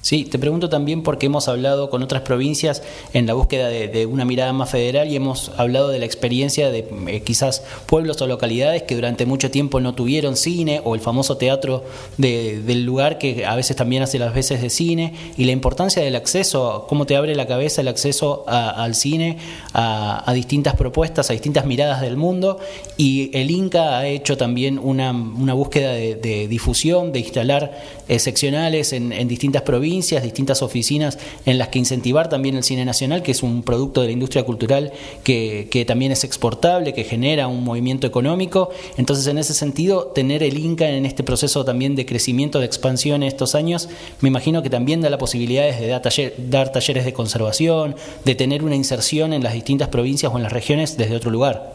Sí, 0.00 0.24
te 0.24 0.38
pregunto 0.38 0.68
también 0.68 1.02
porque 1.02 1.26
hemos 1.26 1.48
hablado 1.48 1.90
con 1.90 2.02
otras 2.04 2.22
provincias 2.22 2.82
en 3.12 3.26
la 3.26 3.34
búsqueda 3.34 3.68
de, 3.68 4.06
una 4.06 4.24
mirada 4.24 4.52
más 4.52 4.70
federal 4.70 5.10
y 5.10 5.16
hemos 5.16 5.50
hablado 5.56 5.88
de 5.88 5.98
la 5.98 6.04
experiencia 6.04 6.70
de 6.70 6.88
eh, 7.08 7.22
quizás 7.22 7.64
pueblos 7.86 8.22
o 8.22 8.26
localidades 8.28 8.84
que 8.84 8.94
durante 8.94 9.26
mucho 9.26 9.50
tiempo 9.50 9.80
no 9.80 9.94
tuvieron 9.94 10.36
cine 10.36 10.80
o 10.84 10.94
el 10.94 11.00
famoso 11.00 11.36
teatro 11.36 11.84
del 12.16 12.84
lugar 12.84 13.18
que 13.18 13.44
a 13.44 13.56
veces 13.56 13.76
también 13.76 14.02
hace 14.02 14.18
las 14.18 14.32
veces 14.34 14.62
de 14.62 14.70
cine 14.70 15.14
y 15.36 15.44
la 15.44 15.52
importancia 15.52 16.02
del 16.02 16.14
acceso, 16.14 16.86
cómo 16.88 17.04
te 17.04 17.16
abre 17.16 17.34
la 17.34 17.46
cabeza 17.46 17.80
el 17.80 17.88
acceso 17.88 18.44
al 18.46 18.94
cine, 18.94 19.38
a, 19.74 20.32
distintas 20.32 20.76
propuestas, 20.76 21.28
a 21.30 21.32
distintas 21.32 21.66
miradas 21.66 22.00
del 22.00 22.16
mundo 22.16 22.60
y 22.96 23.36
el 23.36 23.50
Inca 23.50 23.98
ha 23.98 24.06
hecho 24.06 24.36
también 24.36 24.78
una, 24.78 25.12
búsqueda 25.12 25.92
de, 25.92 26.46
difusión, 26.48 27.12
de 27.12 27.18
instalar 27.18 27.97
eh, 28.08 28.18
seccionales 28.18 28.92
en 28.92 29.28
distintas 29.28 29.62
provincias 29.62 30.22
distintas 30.22 30.62
oficinas 30.62 31.18
en 31.46 31.58
las 31.58 31.68
que 31.68 31.78
incentivar 31.78 32.28
también 32.28 32.56
el 32.56 32.62
cine 32.62 32.84
nacional, 32.84 33.22
que 33.22 33.32
es 33.32 33.42
un 33.42 33.62
producto 33.62 34.00
de 34.00 34.08
la 34.08 34.12
industria 34.12 34.44
cultural 34.44 34.92
que, 35.24 35.84
también 35.86 36.12
es 36.12 36.24
exportable, 36.24 36.92
que 36.92 37.04
genera 37.04 37.48
un 37.48 37.64
movimiento 37.64 38.06
económico. 38.06 38.70
Entonces, 38.96 39.26
en 39.26 39.38
ese 39.38 39.54
sentido, 39.54 40.08
tener 40.08 40.42
el 40.42 40.58
Inca 40.58 40.88
en 40.88 41.06
este 41.06 41.22
proceso 41.22 41.64
también 41.64 41.96
de 41.96 42.04
crecimiento, 42.04 42.60
de 42.60 42.66
expansión 42.66 43.22
en 43.22 43.28
estos 43.28 43.54
años, 43.54 43.88
me 44.20 44.28
imagino 44.28 44.62
que 44.62 44.70
también 44.70 45.00
da 45.00 45.10
la 45.10 45.18
posibilidad 45.18 45.64
de 45.78 45.86
dar, 45.88 46.02
dar 46.38 46.72
talleres 46.72 47.04
de 47.04 47.12
conservación, 47.12 47.96
de 48.24 48.34
tener 48.34 48.62
una 48.62 48.76
inserción 48.76 49.32
en 49.32 49.42
las 49.42 49.54
distintas 49.54 49.88
provincias 49.88 50.32
o 50.32 50.36
en 50.36 50.42
las 50.42 50.52
regiones 50.52 50.96
desde 50.96 51.16
otro 51.16 51.30
lugar. 51.30 51.72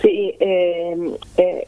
Sí, 0.00 0.34
eh, 0.40 0.96
eh, 1.36 1.66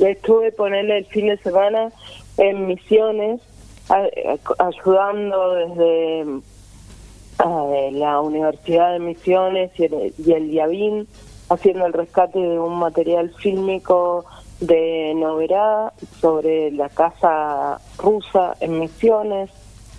el 0.00 1.04
fin 1.06 1.28
de 1.28 1.36
semana 1.38 1.92
en 2.36 2.66
Misiones 2.66 3.40
ayudando 4.58 5.54
desde 5.54 6.24
la 7.92 8.20
Universidad 8.20 8.92
de 8.92 8.98
Misiones 9.00 9.70
y 9.78 9.84
el, 9.84 10.50
y 10.50 11.06
haciendo 11.48 11.86
el 11.86 11.92
rescate 11.92 12.38
de 12.38 12.58
un 12.58 12.78
material 12.78 13.34
fílmico 13.34 14.24
de 14.60 15.12
Noverá 15.16 15.92
sobre 16.20 16.70
la 16.70 16.88
casa 16.88 17.80
rusa 17.98 18.56
en 18.60 18.78
Misiones. 18.78 19.50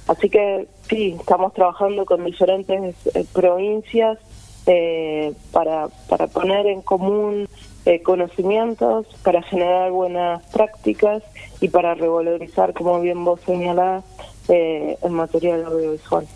Así 0.07 0.29
que 0.29 0.67
sí, 0.89 1.15
estamos 1.19 1.53
trabajando 1.53 2.05
con 2.05 2.23
diferentes 2.25 2.95
eh, 3.13 3.25
provincias 3.33 4.17
eh, 4.65 5.33
para, 5.51 5.89
para 6.09 6.27
poner 6.27 6.67
en 6.67 6.81
común 6.81 7.47
eh, 7.85 8.01
conocimientos, 8.01 9.05
para 9.23 9.41
generar 9.43 9.91
buenas 9.91 10.43
prácticas 10.47 11.23
y 11.61 11.69
para 11.69 11.93
revalorizar, 11.93 12.73
como 12.73 12.99
bien 12.99 13.23
vos 13.23 13.39
señalás, 13.45 14.03
eh, 14.47 14.97
el 15.01 15.11
material 15.11 15.65
audiovisual. 15.65 16.27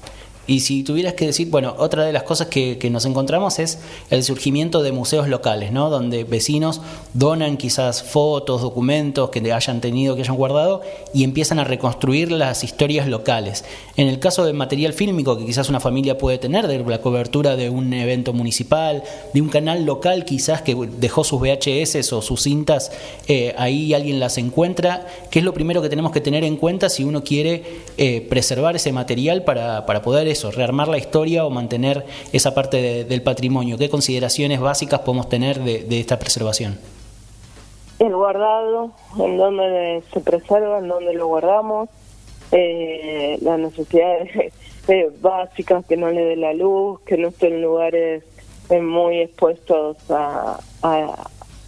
Y 0.49 0.61
si 0.61 0.81
tuvieras 0.81 1.13
que 1.13 1.27
decir, 1.27 1.47
bueno, 1.51 1.75
otra 1.77 2.03
de 2.05 2.11
las 2.11 2.23
cosas 2.23 2.47
que, 2.47 2.79
nos 2.89 3.05
encontramos 3.05 3.59
es 3.59 3.77
el 4.09 4.23
surgimiento 4.23 4.81
de 4.81 4.91
museos 4.91 5.27
locales, 5.27 5.71
¿no? 5.71 5.91
Donde 5.91 6.23
vecinos 6.23 6.81
donan 7.13 7.55
quizás 7.55 8.01
fotos, 8.01 8.63
documentos 8.63 9.29
que 9.29 9.53
hayan 9.53 9.79
tenido, 9.79 10.15
que 10.15 10.23
hayan 10.23 10.35
guardado 10.35 10.81
y 11.13 11.23
empiezan 11.23 11.59
a 11.59 11.65
reconstruir 11.65 12.31
las 12.31 12.63
historias 12.63 13.07
locales. 13.07 13.63
En 13.95 14.07
el 14.07 14.17
caso 14.17 14.43
del 14.43 14.55
material 14.55 14.93
fílmico 14.93 15.37
que 15.37 15.45
quizás 15.45 15.69
una 15.69 15.79
familia 15.79 16.17
puede 16.17 16.39
tener, 16.39 16.65
de 16.65 16.79
la 16.79 16.99
cobertura 16.99 17.55
de 17.55 17.69
un 17.69 17.93
evento 17.93 18.33
municipal, 18.33 19.03
de 19.31 19.41
un 19.43 19.49
canal 19.49 19.85
local 19.85 20.25
quizás 20.25 20.63
que 20.63 20.75
dejó 20.97 21.23
sus 21.23 21.39
VHS 21.39 22.11
o 22.11 22.23
sus 22.23 22.41
cintas, 22.41 22.91
eh, 23.27 23.53
ahí 23.55 23.93
alguien 23.93 24.19
las 24.19 24.39
encuentra, 24.39 25.05
¿qué 25.29 25.37
es 25.39 25.45
lo 25.45 25.53
primero 25.53 25.83
que 25.83 25.89
tenemos 25.89 26.11
que 26.11 26.21
tener 26.21 26.43
en 26.43 26.57
cuenta 26.57 26.89
si 26.89 27.03
uno 27.03 27.23
quiere 27.23 27.83
eh, 27.97 28.25
preservar 28.27 28.75
ese 28.75 28.91
material 28.91 29.43
para, 29.43 29.85
para 29.85 30.01
poder 30.01 30.27
rearmar 30.51 30.87
la 30.87 30.97
historia 30.97 31.45
o 31.45 31.49
mantener 31.49 32.05
esa 32.33 32.53
parte 32.53 33.03
del 33.03 33.21
patrimonio. 33.21 33.77
¿Qué 33.77 33.89
consideraciones 33.89 34.59
básicas 34.59 35.01
podemos 35.01 35.29
tener 35.29 35.59
de, 35.59 35.99
esta 35.99 36.19
preservación? 36.19 36.79
El 37.99 38.15
guardado, 38.15 38.91
en 39.19 39.37
donde 39.37 40.03
se 40.13 40.19
preserva, 40.21 40.79
en 40.79 40.87
donde 40.87 41.13
lo 41.13 41.27
guardamos, 41.27 41.89
eh, 42.51 43.37
las 43.41 43.59
necesidades 43.59 44.53
básicas, 45.21 45.85
que 45.85 45.97
no 45.97 46.09
le 46.09 46.23
dé 46.23 46.35
la 46.35 46.53
luz, 46.53 47.01
que 47.01 47.17
no 47.17 47.27
estén 47.27 47.55
en 47.55 47.61
lugares 47.61 48.23
eh, 48.69 48.81
muy 48.81 49.19
expuestos 49.19 49.97
a, 50.09 50.59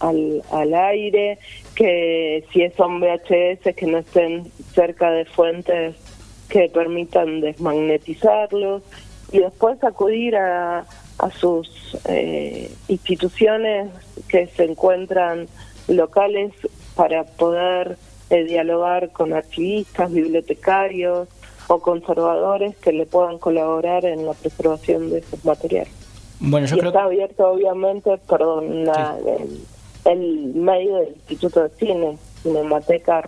al, 0.00 0.42
al, 0.50 0.74
aire, 0.74 1.38
que 1.74 2.44
si 2.52 2.68
son 2.70 3.00
VHS 3.00 3.74
que 3.74 3.86
no 3.86 3.98
estén 3.98 4.50
cerca 4.74 5.10
de 5.10 5.24
fuentes 5.24 5.96
que 6.52 6.68
permitan 6.68 7.40
desmagnetizarlos 7.40 8.82
y 9.32 9.38
después 9.38 9.82
acudir 9.82 10.36
a, 10.36 10.80
a 11.16 11.30
sus 11.30 11.96
eh, 12.04 12.70
instituciones 12.88 13.90
que 14.28 14.48
se 14.48 14.64
encuentran 14.64 15.46
locales 15.88 16.52
para 16.94 17.24
poder 17.24 17.96
eh, 18.28 18.44
dialogar 18.44 19.12
con 19.12 19.32
archivistas, 19.32 20.12
bibliotecarios 20.12 21.26
o 21.68 21.80
conservadores 21.80 22.76
que 22.76 22.92
le 22.92 23.06
puedan 23.06 23.38
colaborar 23.38 24.04
en 24.04 24.26
la 24.26 24.34
preservación 24.34 25.08
de 25.08 25.20
esos 25.20 25.42
materiales. 25.46 25.94
Bueno, 26.38 26.66
yo 26.66 26.76
y 26.76 26.80
está 26.80 27.04
abierto 27.04 27.48
obviamente, 27.48 28.18
perdón, 28.28 28.84
el, 30.04 30.54
medio 30.54 30.96
del 30.96 31.08
Instituto 31.14 31.62
de 31.62 31.70
Cine, 31.78 32.18
cinemateca 32.42 33.22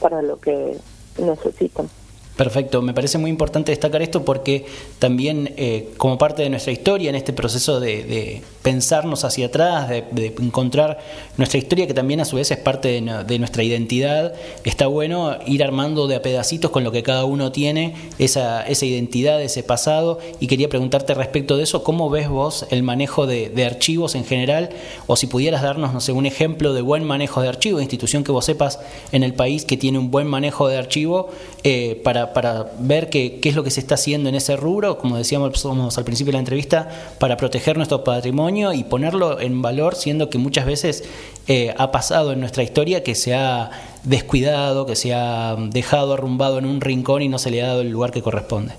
para 0.00 0.22
lo 0.22 0.40
que 0.40 0.76
necesitan. 1.18 1.90
Perfecto, 2.36 2.82
me 2.82 2.92
parece 2.92 3.16
muy 3.16 3.30
importante 3.30 3.70
destacar 3.70 4.02
esto 4.02 4.24
porque 4.24 4.66
también 4.98 5.54
eh, 5.56 5.90
como 5.96 6.18
parte 6.18 6.42
de 6.42 6.50
nuestra 6.50 6.72
historia, 6.72 7.08
en 7.08 7.14
este 7.14 7.32
proceso 7.32 7.78
de, 7.78 8.42
pensarnos 8.60 9.24
hacia 9.24 9.46
atrás, 9.46 9.88
de, 9.88 10.34
encontrar 10.40 10.98
nuestra 11.36 11.58
historia, 11.58 11.86
que 11.86 11.94
también 11.94 12.20
a 12.20 12.24
su 12.24 12.34
vez 12.34 12.50
es 12.50 12.58
parte 12.58 13.00
de, 13.00 13.38
nuestra 13.38 13.62
identidad, 13.62 14.34
está 14.64 14.88
bueno 14.88 15.36
ir 15.46 15.62
armando 15.62 16.08
de 16.08 16.16
a 16.16 16.22
pedacitos 16.22 16.72
con 16.72 16.82
lo 16.82 16.90
que 16.90 17.04
cada 17.04 17.24
uno 17.24 17.52
tiene, 17.52 17.94
esa, 18.18 18.66
esa 18.66 18.84
identidad, 18.84 19.40
ese 19.40 19.62
pasado, 19.62 20.18
y 20.40 20.48
quería 20.48 20.68
preguntarte 20.68 21.14
respecto 21.14 21.56
de 21.56 21.62
eso, 21.62 21.84
¿cómo 21.84 22.10
ves 22.10 22.28
vos 22.28 22.66
el 22.70 22.82
manejo 22.82 23.28
de, 23.28 23.64
archivos 23.64 24.16
en 24.16 24.24
general? 24.24 24.70
O 25.06 25.14
si 25.14 25.28
pudieras 25.28 25.62
darnos, 25.62 25.94
no 25.94 26.00
sé, 26.00 26.10
un 26.10 26.26
ejemplo 26.26 26.74
de 26.74 26.82
buen 26.82 27.04
manejo 27.04 27.42
de 27.42 27.48
archivo, 27.48 27.80
institución 27.80 28.24
que 28.24 28.32
vos 28.32 28.44
sepas 28.44 28.80
en 29.12 29.22
el 29.22 29.34
país 29.34 29.64
que 29.64 29.76
tiene 29.76 30.00
un 30.00 30.10
buen 30.10 30.26
manejo 30.26 30.66
de 30.66 30.78
archivo 30.78 31.28
eh, 31.62 32.00
para 32.02 32.23
para, 32.32 32.66
ver 32.78 33.10
qué, 33.10 33.40
qué, 33.40 33.48
es 33.48 33.54
lo 33.54 33.64
que 33.64 33.70
se 33.70 33.80
está 33.80 33.94
haciendo 33.96 34.28
en 34.28 34.34
ese 34.34 34.56
rubro, 34.56 34.98
como 34.98 35.16
decíamos 35.16 35.98
al 35.98 36.04
principio 36.04 36.30
de 36.30 36.34
la 36.34 36.38
entrevista, 36.40 36.88
para 37.18 37.36
proteger 37.36 37.76
nuestro 37.76 38.04
patrimonio 38.04 38.72
y 38.72 38.84
ponerlo 38.84 39.40
en 39.40 39.62
valor, 39.62 39.94
siendo 39.94 40.30
que 40.30 40.38
muchas 40.38 40.66
veces 40.66 41.04
eh, 41.46 41.74
ha 41.76 41.90
pasado 41.90 42.32
en 42.32 42.40
nuestra 42.40 42.62
historia 42.62 43.02
que 43.02 43.14
se 43.14 43.34
ha 43.34 43.70
descuidado, 44.04 44.86
que 44.86 44.96
se 44.96 45.14
ha 45.14 45.56
dejado 45.56 46.14
arrumbado 46.14 46.58
en 46.58 46.66
un 46.66 46.80
rincón 46.80 47.22
y 47.22 47.28
no 47.28 47.38
se 47.38 47.50
le 47.50 47.62
ha 47.62 47.68
dado 47.68 47.80
el 47.82 47.90
lugar 47.90 48.10
que 48.10 48.22
corresponde. 48.22 48.74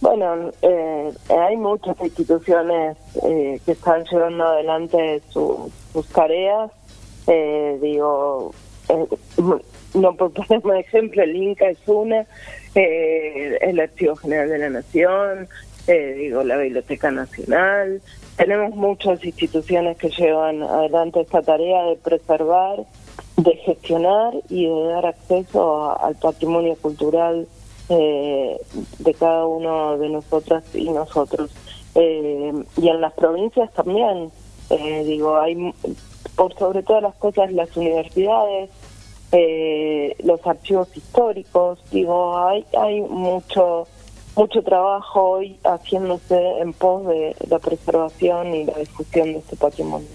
Bueno, 0.00 0.50
eh, 0.60 1.12
hay 1.28 1.56
muchas 1.56 1.98
instituciones 2.00 2.96
eh, 3.24 3.60
que 3.64 3.72
están 3.72 4.04
llevando 4.04 4.44
adelante 4.44 5.22
sus 5.30 6.06
tareas. 6.12 6.70
digo, 7.80 8.52
no 9.94 10.14
por 10.16 10.32
ponerme 10.32 10.80
ejemplo, 10.86 11.22
el 11.22 11.36
Inca 11.36 11.68
es 11.68 11.78
una, 11.86 12.26
eh, 12.74 13.58
el 13.60 13.80
Archivo 13.80 14.16
General 14.16 14.48
de 14.48 14.58
la 14.58 14.70
Nación, 14.70 15.48
eh, 15.86 16.14
digo, 16.18 16.42
la 16.42 16.56
Biblioteca 16.56 17.10
Nacional. 17.10 18.00
Tenemos 18.36 18.74
muchas 18.74 19.24
instituciones 19.24 19.96
que 19.96 20.10
llevan 20.10 20.62
adelante 20.62 21.20
esta 21.20 21.42
tarea 21.42 21.84
de 21.84 21.96
preservar, 21.96 22.84
de 23.36 23.52
gestionar 23.56 24.32
y 24.48 24.66
de 24.66 24.84
dar 24.88 25.06
acceso 25.06 26.00
al 26.02 26.16
patrimonio 26.16 26.76
cultural 26.76 27.46
eh, 27.88 28.56
de 28.98 29.14
cada 29.14 29.46
uno 29.46 29.98
de 29.98 30.08
nosotras 30.08 30.64
y 30.74 30.88
nosotros. 30.90 31.50
Eh, 31.94 32.52
y 32.76 32.88
en 32.88 33.00
las 33.00 33.12
provincias 33.12 33.72
también, 33.74 34.30
eh, 34.70 35.04
digo, 35.04 35.36
hay 35.36 35.72
por 36.34 36.54
sobre 36.54 36.82
todas 36.82 37.02
las 37.02 37.14
cosas 37.16 37.52
las 37.52 37.76
universidades, 37.76 38.70
los 39.32 40.46
archivos 40.46 40.88
históricos, 40.96 41.78
digo, 41.90 42.38
hay, 42.38 42.64
hay 42.78 43.00
mucho 43.00 43.86
mucho 44.36 44.62
trabajo 44.62 45.22
hoy 45.22 45.56
haciéndose 45.64 46.36
en 46.60 46.72
pos 46.72 47.06
de 47.06 47.36
la 47.48 47.58
preservación 47.58 48.54
y 48.54 48.64
la 48.64 48.78
difusión 48.78 49.32
de 49.32 49.38
este 49.38 49.56
patrimonio. 49.56 50.08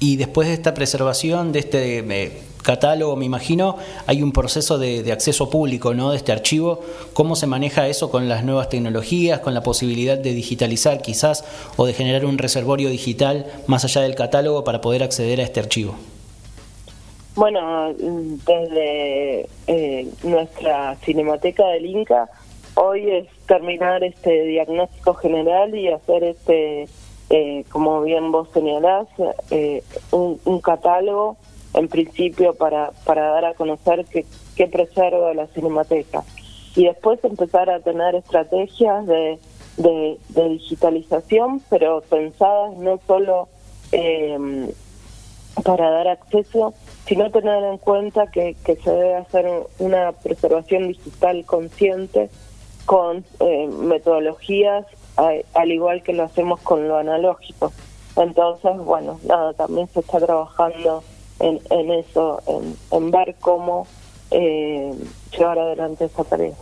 Y 0.00 0.16
después 0.16 0.48
de 0.48 0.54
esta 0.54 0.74
preservación, 0.74 1.52
de 1.52 1.60
este 1.60 1.98
eh, 1.98 2.42
catálogo, 2.62 3.16
me 3.16 3.24
imagino, 3.24 3.76
hay 4.06 4.22
un 4.22 4.32
proceso 4.32 4.76
de, 4.76 5.10
acceso 5.10 5.48
público 5.48 5.94
¿no? 5.94 6.10
de 6.10 6.18
este 6.18 6.32
archivo. 6.32 6.82
¿Cómo 7.14 7.36
se 7.36 7.46
maneja 7.46 7.88
eso 7.88 8.10
con 8.10 8.28
las 8.28 8.44
nuevas 8.44 8.68
tecnologías, 8.68 9.40
con 9.40 9.54
la 9.54 9.62
posibilidad 9.62 10.18
de 10.18 10.34
digitalizar 10.34 11.00
quizás 11.00 11.44
o 11.76 11.86
de 11.86 11.94
generar 11.94 12.26
un 12.26 12.36
reservorio 12.36 12.90
digital 12.90 13.46
más 13.66 13.84
allá 13.84 14.02
del 14.02 14.14
catálogo 14.14 14.62
para 14.64 14.80
poder 14.82 15.02
acceder 15.02 15.40
a 15.40 15.44
este 15.44 15.60
archivo? 15.60 15.94
Bueno, 17.36 17.92
desde 17.94 19.48
eh, 19.66 20.08
nuestra 20.22 20.94
Cinemateca 21.04 21.66
del 21.66 21.86
Inca, 21.86 22.28
hoy 22.74 23.10
es 23.10 23.28
terminar 23.46 24.04
este 24.04 24.44
diagnóstico 24.44 25.14
general 25.14 25.74
y 25.74 25.88
hacer 25.88 26.22
este 26.22 26.88
eh, 27.30 27.64
como 27.70 28.02
bien 28.02 28.30
vos 28.30 28.48
señalás, 28.52 29.08
eh, 29.50 29.82
un, 30.12 30.60
catálogo 30.60 31.36
en 31.72 31.88
principio 31.88 32.54
para, 32.54 32.92
para 33.04 33.26
dar 33.30 33.46
a 33.46 33.54
conocer 33.54 34.04
qué, 34.10 34.24
qué 34.54 34.68
preserva 34.68 35.34
la 35.34 35.46
cinemateca. 35.48 36.22
Y 36.76 36.84
después 36.84 37.18
empezar 37.24 37.70
a 37.70 37.80
tener 37.80 38.14
estrategias 38.14 39.06
de, 39.06 39.38
de, 39.78 40.48
digitalización, 40.50 41.62
pero 41.70 42.02
pensadas 42.02 42.76
no 42.76 43.00
solo 43.06 43.48
eh, 43.90 44.68
para 45.64 45.90
dar 45.90 46.08
acceso, 46.08 46.74
sino 47.06 47.30
tener 47.30 47.62
en 47.64 47.78
cuenta 47.78 48.26
que, 48.28 48.56
que 48.64 48.76
se 48.76 48.90
debe 48.90 49.14
hacer 49.16 49.46
una 49.78 50.12
preservación 50.12 50.88
digital 50.88 51.44
consciente 51.44 52.30
con 52.86 53.24
metodologías 53.88 54.86
al 55.16 55.70
igual 55.70 56.02
que 56.02 56.12
lo 56.12 56.24
hacemos 56.24 56.60
con 56.60 56.88
lo 56.88 56.96
analógico. 56.96 57.72
Entonces, 58.16 58.76
bueno, 58.78 59.18
nada, 59.24 59.52
también 59.54 59.88
se 59.88 60.00
está 60.00 60.20
trabajando 60.20 61.02
en, 61.40 61.60
en 61.70 61.90
eso, 61.92 62.40
en, 62.46 62.76
en 62.90 63.10
ver 63.10 63.34
cómo 63.40 63.86
eh, 64.30 64.92
llevar 65.36 65.58
adelante 65.58 66.04
esa 66.04 66.24
tarea. 66.24 66.54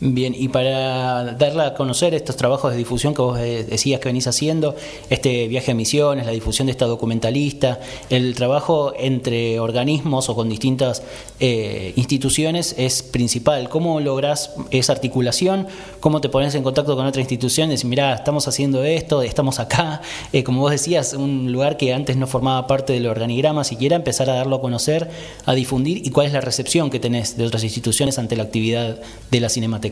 Bien, 0.00 0.32
y 0.32 0.46
para 0.46 1.24
darle 1.32 1.64
a 1.64 1.74
conocer 1.74 2.14
estos 2.14 2.36
trabajos 2.36 2.70
de 2.70 2.78
difusión 2.78 3.14
que 3.14 3.22
vos 3.22 3.36
eh, 3.36 3.66
decías 3.68 3.98
que 3.98 4.08
venís 4.08 4.28
haciendo, 4.28 4.76
este 5.10 5.48
viaje 5.48 5.72
a 5.72 5.74
misiones, 5.74 6.24
la 6.24 6.30
difusión 6.30 6.66
de 6.66 6.70
esta 6.70 6.86
documentalista, 6.86 7.80
el 8.08 8.36
trabajo 8.36 8.92
entre 8.96 9.58
organismos 9.58 10.28
o 10.28 10.36
con 10.36 10.48
distintas 10.48 11.02
eh, 11.40 11.94
instituciones 11.96 12.76
es 12.78 13.02
principal. 13.02 13.68
¿Cómo 13.68 13.98
lográs 13.98 14.52
esa 14.70 14.92
articulación? 14.92 15.66
¿Cómo 15.98 16.20
te 16.20 16.28
pones 16.28 16.54
en 16.54 16.62
contacto 16.62 16.94
con 16.94 17.04
otra 17.04 17.20
institución? 17.20 17.70
Decir, 17.70 17.90
mirá, 17.90 18.14
estamos 18.14 18.46
haciendo 18.46 18.84
esto, 18.84 19.22
estamos 19.22 19.58
acá. 19.58 20.00
Eh, 20.32 20.44
como 20.44 20.60
vos 20.60 20.70
decías, 20.70 21.14
un 21.14 21.50
lugar 21.50 21.76
que 21.76 21.92
antes 21.92 22.16
no 22.16 22.28
formaba 22.28 22.68
parte 22.68 22.92
del 22.92 23.08
organigrama, 23.08 23.64
siquiera 23.64 23.96
empezar 23.96 24.30
a 24.30 24.34
darlo 24.34 24.56
a 24.56 24.60
conocer, 24.60 25.10
a 25.44 25.54
difundir 25.54 26.06
y 26.06 26.10
cuál 26.10 26.28
es 26.28 26.32
la 26.32 26.40
recepción 26.40 26.88
que 26.88 27.00
tenés 27.00 27.36
de 27.36 27.44
otras 27.44 27.64
instituciones 27.64 28.16
ante 28.20 28.36
la 28.36 28.44
actividad 28.44 29.00
de 29.32 29.40
la 29.40 29.48
Cinemateca. 29.48 29.87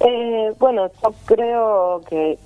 Eh, 0.00 0.54
bueno, 0.58 0.90
yo 1.02 1.14
creo 1.24 2.02
que, 2.08 2.38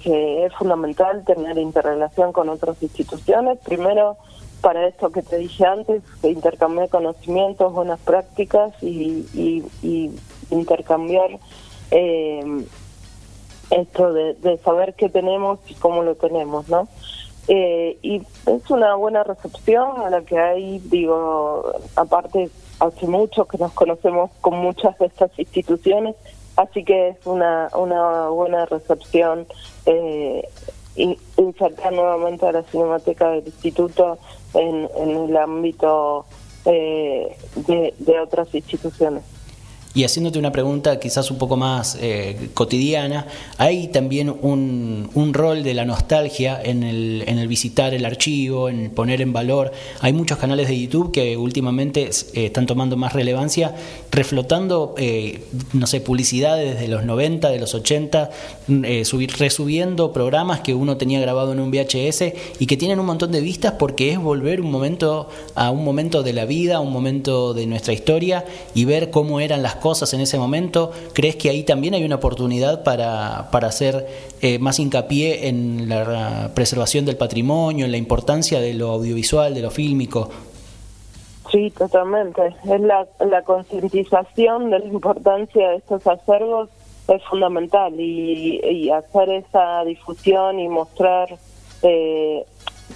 es 0.45 0.55
fundamental 0.55 1.25
tener 1.25 1.59
interrelación 1.59 2.33
con 2.33 2.49
otras 2.49 2.83
instituciones. 2.83 3.59
Primero, 3.59 4.17
para 4.62 4.87
esto 4.87 5.11
que 5.11 5.23
te 5.23 5.37
dije 5.37 5.67
antes, 5.67 6.03
intercambiar 6.23 6.89
conocimientos, 6.89 7.73
buenas 7.73 8.01
prácticas 8.01 8.73
y, 8.83 9.64
intercambiar 10.51 11.38
eh, 11.90 12.64
esto 13.71 14.12
de, 14.12 14.59
saber 14.64 14.95
qué 14.95 15.09
tenemos 15.09 15.59
y 15.68 15.75
cómo 15.75 16.03
lo 16.03 16.14
tenemos, 16.14 16.68
¿no? 16.68 16.88
Eh, 17.49 17.99
y 18.03 18.23
es 18.47 18.71
una 18.71 18.95
buena 18.95 19.25
recepción 19.25 20.01
a 20.01 20.11
la 20.11 20.23
que 20.23 20.38
hay, 20.38 20.79
digo, 20.79 21.73
aparte 21.97 22.51
hace 22.83 23.07
mucho 23.07 23.47
que 23.47 23.59
nos 23.59 23.73
conocemos 23.73 24.31
con 24.40 24.57
muchas 24.57 24.99
de 24.99 25.07
estas 25.07 25.31
instituciones, 25.38 26.16
así 26.57 26.85
que 26.85 27.09
es 27.09 27.16
una, 27.25 27.68
una 27.75 28.29
buena 28.29 28.66
recepción 28.66 29.47
eh, 29.87 30.49
insertar 30.97 31.92
nuevamente 31.92 32.47
a 32.47 32.53
la 32.53 32.62
Cinemateca 32.64 33.31
del 33.31 33.47
Instituto 33.47 34.18
en, 34.55 34.88
el 34.97 35.37
ámbito 35.37 36.27
eh, 36.64 37.37
de 37.66 38.21
otras 38.21 38.55
instituciones. 38.55 39.32
Y 39.94 40.05
haciéndote 40.05 40.38
una 40.38 40.52
pregunta 40.52 40.98
quizás 40.98 41.31
un 41.31 41.37
poco 41.37 41.57
más 41.57 41.98
eh, 42.00 42.48
cotidiana, 42.55 43.26
hay 43.59 43.88
también 43.88 44.31
un, 44.31 45.11
un, 45.12 45.35
rol 45.35 45.62
de 45.62 45.74
la 45.74 45.85
nostalgia 45.85 46.59
en 46.62 46.83
el, 46.83 47.24
en 47.26 47.38
el 47.38 47.46
visitar 47.46 47.92
el 47.92 48.07
archivo, 48.07 48.70
en 48.70 48.90
poner 48.90 49.20
en 49.20 49.35
valor. 49.35 49.70
Hay 50.00 50.14
muchos 50.14 50.38
canales 50.38 50.68
de 50.68 50.81
YouTube 50.81 51.12
que 51.12 51.37
últimamente 51.37 52.05
eh, 52.05 52.46
están 52.46 52.66
tomando 52.66 52.96
más 52.96 53.12
relevancia, 53.12 53.74
reflotando, 54.12 54.94
eh, 54.98 55.42
no 55.72 55.87
sé, 55.87 56.01
publicidades 56.01 56.75
desde 56.75 56.88
los 56.88 57.05
90, 57.05 57.51
de 57.51 57.59
los 57.59 57.75
80, 57.75 58.31
subir, 59.05 59.33
resubiendo 59.38 60.12
programas 60.12 60.61
que 60.61 60.75
uno 60.75 60.96
tenía 60.96 61.20
grabado 61.20 61.53
en 61.53 61.61
un 61.61 61.70
VHS 61.70 62.35
y 62.59 62.66
que 62.66 62.77
tienen 62.77 63.01
un 63.01 63.07
montón 63.07 63.33
de 63.33 63.40
vistas 63.40 63.75
porque 63.79 64.12
es 64.12 64.18
volver 64.18 64.61
un 64.61 64.70
momento 64.70 65.29
a 65.55 65.70
un 65.70 65.85
momento 65.85 66.22
de 66.22 66.33
la 66.33 66.44
vida, 66.44 66.77
a 66.77 66.81
un 66.81 66.92
momento 66.92 67.55
de 67.55 67.66
nuestra 67.66 67.92
historia 67.92 68.44
y 68.75 68.85
ver 68.85 69.11
cómo 69.11 69.40
eran 69.40 69.62
las 69.62 69.77
cosas 69.77 70.12
en 70.14 70.20
ese 70.20 70.38
momento? 70.38 70.92
¿Crees 71.12 71.37
que 71.37 71.51
ahí 71.51 71.62
también 71.62 71.94
hay 71.94 72.05
una 72.05 72.16
oportunidad 72.16 72.83
para, 72.83 73.48
para 73.51 73.68
hacer 73.68 74.07
eh, 74.40 74.59
más 74.59 74.79
hincapié 74.79 75.48
en 75.48 75.88
la 75.88 76.51
preservación 76.55 77.05
del 77.05 77.16
patrimonio, 77.16 77.85
en 77.85 77.92
la 77.92 77.98
importancia 77.98 78.61
de 78.61 78.75
lo 78.75 78.90
audiovisual, 78.90 79.55
de 79.55 79.62
lo 79.62 79.70
fílmico? 79.70 80.31
Sí, 81.53 81.71
totalmente. 81.71 82.47
Es 82.65 82.81
la, 82.81 83.07
la 83.21 83.43
concientización 83.43 84.71
de 84.71 84.79
la 84.79 84.87
importancia 84.87 85.69
de 85.69 85.77
estos 85.77 86.07
acervos 86.07 86.71
es 87.09 87.23
fundamental 87.25 87.93
y, 88.01 88.91
hacer 88.91 89.29
esa 89.31 89.85
difusión 89.85 90.59
y 90.59 90.69
mostrar, 90.69 91.29
eh, 91.83 92.45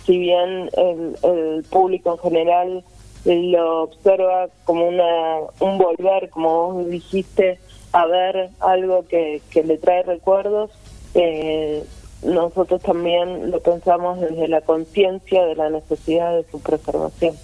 si 0.05 0.19
bien 0.19 0.71
el, 0.77 1.17
el 1.23 1.65
público 1.71 2.13
en 2.13 2.19
general 2.19 2.85
lo 3.25 3.83
observa 3.83 4.49
como 4.65 4.89
una, 4.89 5.39
un 5.61 5.79
volver, 5.79 6.31
como 6.31 6.73
vos 6.73 6.89
dijiste, 6.89 7.59
a 7.93 8.07
ver 8.07 8.51
algo 8.61 9.07
que, 9.07 9.43
que 9.51 9.65
le 9.65 9.79
trae 9.79 10.03
recuerdos. 10.03 10.71
Eh, 11.15 11.85
nosotros 12.23 12.81
también 12.83 13.51
lo 13.51 13.61
pensamos 13.61 14.21
desde 14.21 14.49
la 14.49 14.61
conciencia 14.61 15.45
de 15.45 15.57
la 15.57 15.71
necesidad 15.71 16.35
de 16.35 16.45
su 16.51 16.61
preservación. 16.61 17.35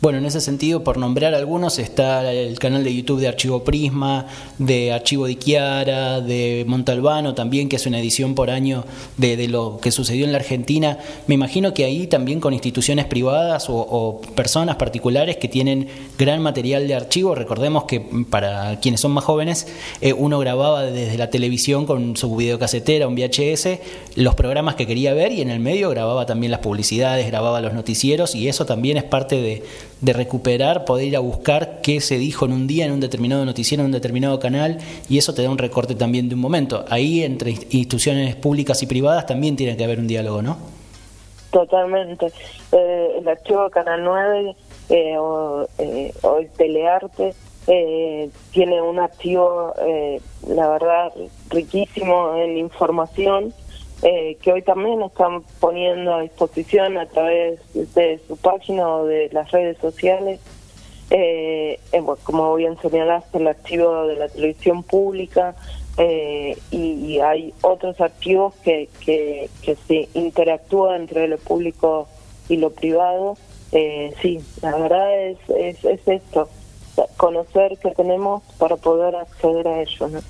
Bueno, 0.00 0.18
en 0.18 0.26
ese 0.26 0.40
sentido, 0.40 0.84
por 0.84 0.96
nombrar 0.96 1.34
algunos, 1.34 1.80
está 1.80 2.32
el 2.32 2.56
canal 2.60 2.84
de 2.84 2.94
YouTube 2.94 3.18
de 3.18 3.26
Archivo 3.26 3.64
Prisma, 3.64 4.26
de 4.56 4.92
Archivo 4.92 5.26
de 5.26 5.32
Iquiara, 5.32 6.20
de 6.20 6.64
Montalbano 6.68 7.34
también, 7.34 7.68
que 7.68 7.74
es 7.74 7.84
una 7.84 7.98
edición 7.98 8.36
por 8.36 8.48
año 8.48 8.84
de, 9.16 9.48
lo 9.48 9.80
que 9.82 9.90
sucedió 9.90 10.24
en 10.24 10.30
la 10.30 10.38
Argentina. 10.38 10.98
Me 11.26 11.34
imagino 11.34 11.74
que 11.74 11.84
ahí 11.84 12.06
también 12.06 12.38
con 12.38 12.54
instituciones 12.54 13.06
privadas 13.06 13.66
o, 13.68 14.20
personas 14.36 14.76
particulares 14.76 15.36
que 15.38 15.48
tienen 15.48 15.88
gran 16.16 16.42
material 16.42 16.86
de 16.86 16.94
archivo. 16.94 17.34
Recordemos 17.34 17.82
que 17.82 18.00
para 18.30 18.78
quienes 18.78 19.00
son 19.00 19.10
más 19.10 19.24
jóvenes, 19.24 19.66
eh, 20.00 20.12
uno 20.12 20.38
grababa 20.38 20.84
desde 20.84 21.18
la 21.18 21.28
televisión 21.28 21.86
con 21.86 22.16
su 22.16 22.36
videocasetera, 22.36 23.08
un 23.08 23.16
VHS, 23.16 23.80
los 24.14 24.36
programas 24.36 24.76
que 24.76 24.86
quería 24.86 25.12
ver 25.12 25.32
y 25.32 25.40
en 25.40 25.50
el 25.50 25.58
medio 25.58 25.90
grababa 25.90 26.24
también 26.24 26.52
las 26.52 26.60
publicidades, 26.60 27.26
grababa 27.26 27.60
los 27.60 27.72
noticieros 27.72 28.36
y 28.36 28.46
eso 28.46 28.64
también 28.64 28.96
es 28.96 29.02
parte 29.02 29.42
de 29.42 29.64
de 30.00 30.12
recuperar, 30.12 30.84
poder 30.84 31.08
ir 31.08 31.16
a 31.16 31.20
buscar 31.20 31.80
qué 31.82 32.00
se 32.00 32.18
dijo 32.18 32.46
en 32.46 32.52
un 32.52 32.66
día, 32.66 32.86
en 32.86 32.92
un 32.92 33.00
determinado 33.00 33.44
noticiero, 33.44 33.82
en 33.82 33.86
un 33.86 33.92
determinado 33.92 34.38
canal, 34.38 34.78
y 35.08 35.18
eso 35.18 35.34
te 35.34 35.42
da 35.42 35.50
un 35.50 35.58
recorte 35.58 35.94
también 35.94 36.28
de 36.28 36.34
un 36.34 36.40
momento. 36.40 36.84
Ahí 36.88 37.22
entre 37.22 37.50
instituciones 37.50 38.36
públicas 38.36 38.82
y 38.82 38.86
privadas 38.86 39.26
también 39.26 39.56
tiene 39.56 39.76
que 39.76 39.84
haber 39.84 39.98
un 39.98 40.06
diálogo, 40.06 40.42
¿no? 40.42 40.58
Totalmente. 41.50 42.26
Eh, 42.72 43.08
el 43.18 43.26
archivo 43.26 43.70
Canal 43.70 44.04
9 44.04 44.54
eh, 44.90 45.18
o, 45.18 45.66
eh, 45.78 46.12
o, 46.22 46.38
el 46.38 46.48
Telearte 46.50 47.34
eh, 47.66 48.30
tiene 48.52 48.80
un 48.80 48.98
archivo, 48.98 49.74
la 50.46 50.68
verdad, 50.68 51.12
riquísimo 51.50 52.36
en 52.36 52.56
información 52.56 53.52
eh, 54.02 54.36
que 54.42 54.52
hoy 54.52 54.62
también 54.62 55.02
están 55.02 55.42
poniendo 55.60 56.14
a 56.14 56.22
disposición 56.22 56.98
a 56.98 57.06
través 57.06 57.60
de 57.74 58.20
su 58.26 58.36
página 58.36 58.88
o 58.88 59.06
de 59.06 59.28
las 59.32 59.50
redes 59.50 59.78
sociales. 59.78 60.40
eh, 61.10 61.78
como 62.22 62.54
bien 62.54 62.76
señalaste, 62.82 63.38
el 63.38 63.48
archivo 63.48 64.06
de 64.06 64.16
la 64.16 64.28
televisión 64.28 64.82
pública 64.82 65.56
eh, 65.98 66.56
y, 66.70 67.18
hay 67.18 67.52
otros 67.62 68.00
archivos 68.00 68.54
que, 68.62 68.88
que, 69.04 69.50
se 69.88 70.08
interactúan 70.14 71.02
entre 71.02 71.26
lo 71.26 71.38
público 71.38 72.06
y 72.48 72.56
lo 72.56 72.70
privado. 72.70 73.36
Eh, 73.72 74.14
sí, 74.22 74.38
la 74.62 74.76
verdad 74.76 75.20
es, 75.20 75.38
es, 75.48 75.84
es 75.84 76.06
esto, 76.06 76.48
conocer 77.16 77.76
que 77.78 77.90
tenemos 77.90 78.44
para 78.58 78.76
poder 78.76 79.16
acceder 79.16 79.66
a 79.66 79.82
ello. 79.82 80.08
¿no? 80.08 80.20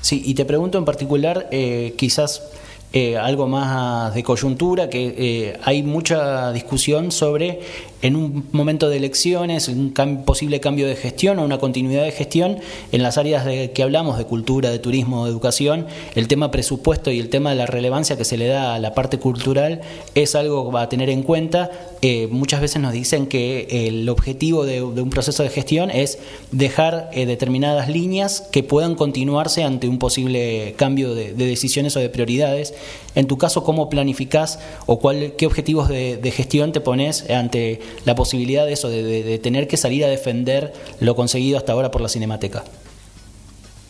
Sí, 0.00 0.22
y 0.24 0.34
te 0.34 0.46
pregunto 0.46 0.78
en 0.78 0.86
particular, 0.86 1.46
eh, 1.50 1.92
quizás 1.98 2.50
eh, 2.92 3.16
algo 3.16 3.46
más 3.46 4.12
de 4.14 4.24
coyuntura, 4.24 4.90
que 4.90 5.14
eh, 5.16 5.56
hay 5.62 5.84
mucha 5.84 6.52
discusión 6.52 7.12
sobre 7.12 7.60
en 8.02 8.16
un 8.16 8.48
momento 8.50 8.88
de 8.88 8.96
elecciones, 8.96 9.68
un 9.68 9.92
posible 10.24 10.58
cambio 10.58 10.88
de 10.88 10.96
gestión 10.96 11.38
o 11.38 11.44
una 11.44 11.58
continuidad 11.58 12.02
de 12.02 12.10
gestión 12.10 12.58
en 12.90 13.02
las 13.02 13.18
áreas 13.18 13.44
de 13.44 13.70
que 13.70 13.82
hablamos 13.84 14.18
de 14.18 14.24
cultura, 14.24 14.70
de 14.70 14.78
turismo, 14.78 15.26
de 15.26 15.30
educación, 15.30 15.86
el 16.16 16.26
tema 16.26 16.50
presupuesto 16.50 17.12
y 17.12 17.20
el 17.20 17.28
tema 17.28 17.50
de 17.50 17.56
la 17.56 17.66
relevancia 17.66 18.16
que 18.16 18.24
se 18.24 18.38
le 18.38 18.46
da 18.48 18.74
a 18.74 18.78
la 18.78 18.94
parte 18.94 19.18
cultural 19.18 19.82
es 20.16 20.34
algo 20.34 20.76
a 20.76 20.88
tener 20.88 21.10
en 21.10 21.22
cuenta. 21.22 21.70
Eh, 22.00 22.26
muchas 22.30 22.62
veces 22.62 22.80
nos 22.80 22.92
dicen 22.92 23.26
que 23.26 23.86
el 23.86 24.08
objetivo 24.08 24.64
de, 24.64 24.82
un 24.82 25.10
proceso 25.10 25.42
de 25.42 25.50
gestión 25.50 25.90
es 25.90 26.18
dejar 26.50 27.10
determinadas 27.14 27.90
líneas 27.90 28.40
que 28.50 28.62
puedan 28.62 28.94
continuarse 28.94 29.62
ante 29.62 29.86
un 29.86 29.98
posible 29.98 30.74
cambio 30.76 31.14
de 31.14 31.34
decisiones 31.34 31.94
o 31.96 32.00
de 32.00 32.08
prioridades 32.08 32.72
en 33.14 33.26
tu 33.26 33.38
caso, 33.38 33.64
¿cómo 33.64 33.88
planificás 33.88 34.60
o 34.86 34.98
cuál, 34.98 35.32
qué 35.36 35.46
objetivos 35.46 35.88
de, 35.88 36.30
gestión 36.30 36.72
te 36.72 36.80
pones 36.80 37.28
ante 37.30 37.80
la 38.04 38.14
posibilidad 38.14 38.66
de 38.66 38.72
eso, 38.72 38.88
de, 38.88 39.38
tener 39.38 39.66
que 39.66 39.76
salir 39.76 40.04
a 40.04 40.08
defender 40.08 40.72
lo 41.00 41.14
conseguido 41.16 41.58
hasta 41.58 41.72
ahora 41.72 41.90
por 41.90 42.00
la 42.00 42.08
Cinemateca? 42.08 42.62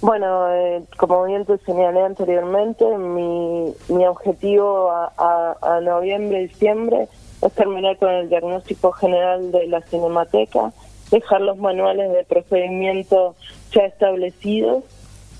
Bueno, 0.00 0.50
eh, 0.54 0.82
como 0.96 1.24
bien 1.24 1.44
te 1.44 1.58
señalé 1.58 2.00
anteriormente, 2.00 2.86
mi, 2.96 3.74
mi 3.88 4.06
objetivo 4.06 4.90
a, 4.90 5.56
a, 5.60 5.80
noviembre, 5.80 6.46
diciembre 6.46 7.08
es 7.42 7.52
terminar 7.52 7.98
con 7.98 8.08
el 8.10 8.30
diagnóstico 8.30 8.92
general 8.92 9.52
de 9.52 9.66
la 9.66 9.82
Cinemateca, 9.82 10.72
dejar 11.10 11.42
los 11.42 11.58
manuales 11.58 12.10
de 12.12 12.24
procedimiento 12.24 13.34
ya 13.72 13.82
establecidos 13.82 14.84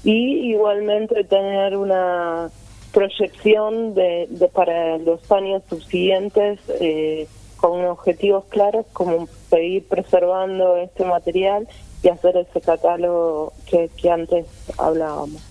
y 0.05 0.51
igualmente 0.53 1.25
tener 1.25 1.77
una 1.77 2.51
proyección 2.93 3.95
de, 3.95 4.29
para 4.53 4.99
los 4.99 5.31
años 5.31 5.63
subsiguientes 5.69 6.59
eh, 6.81 7.27
con 7.57 7.85
objetivos 7.85 8.45
claros 8.49 8.87
como 8.93 9.29
seguir 9.49 9.87
preservando 9.87 10.77
este 10.77 11.05
material 11.05 11.69
y 12.03 12.09
hacer 12.09 12.37
ese 12.37 12.61
catálogo 12.61 13.53
que, 13.67 14.11
antes 14.11 14.47
hablábamos. 14.79 15.43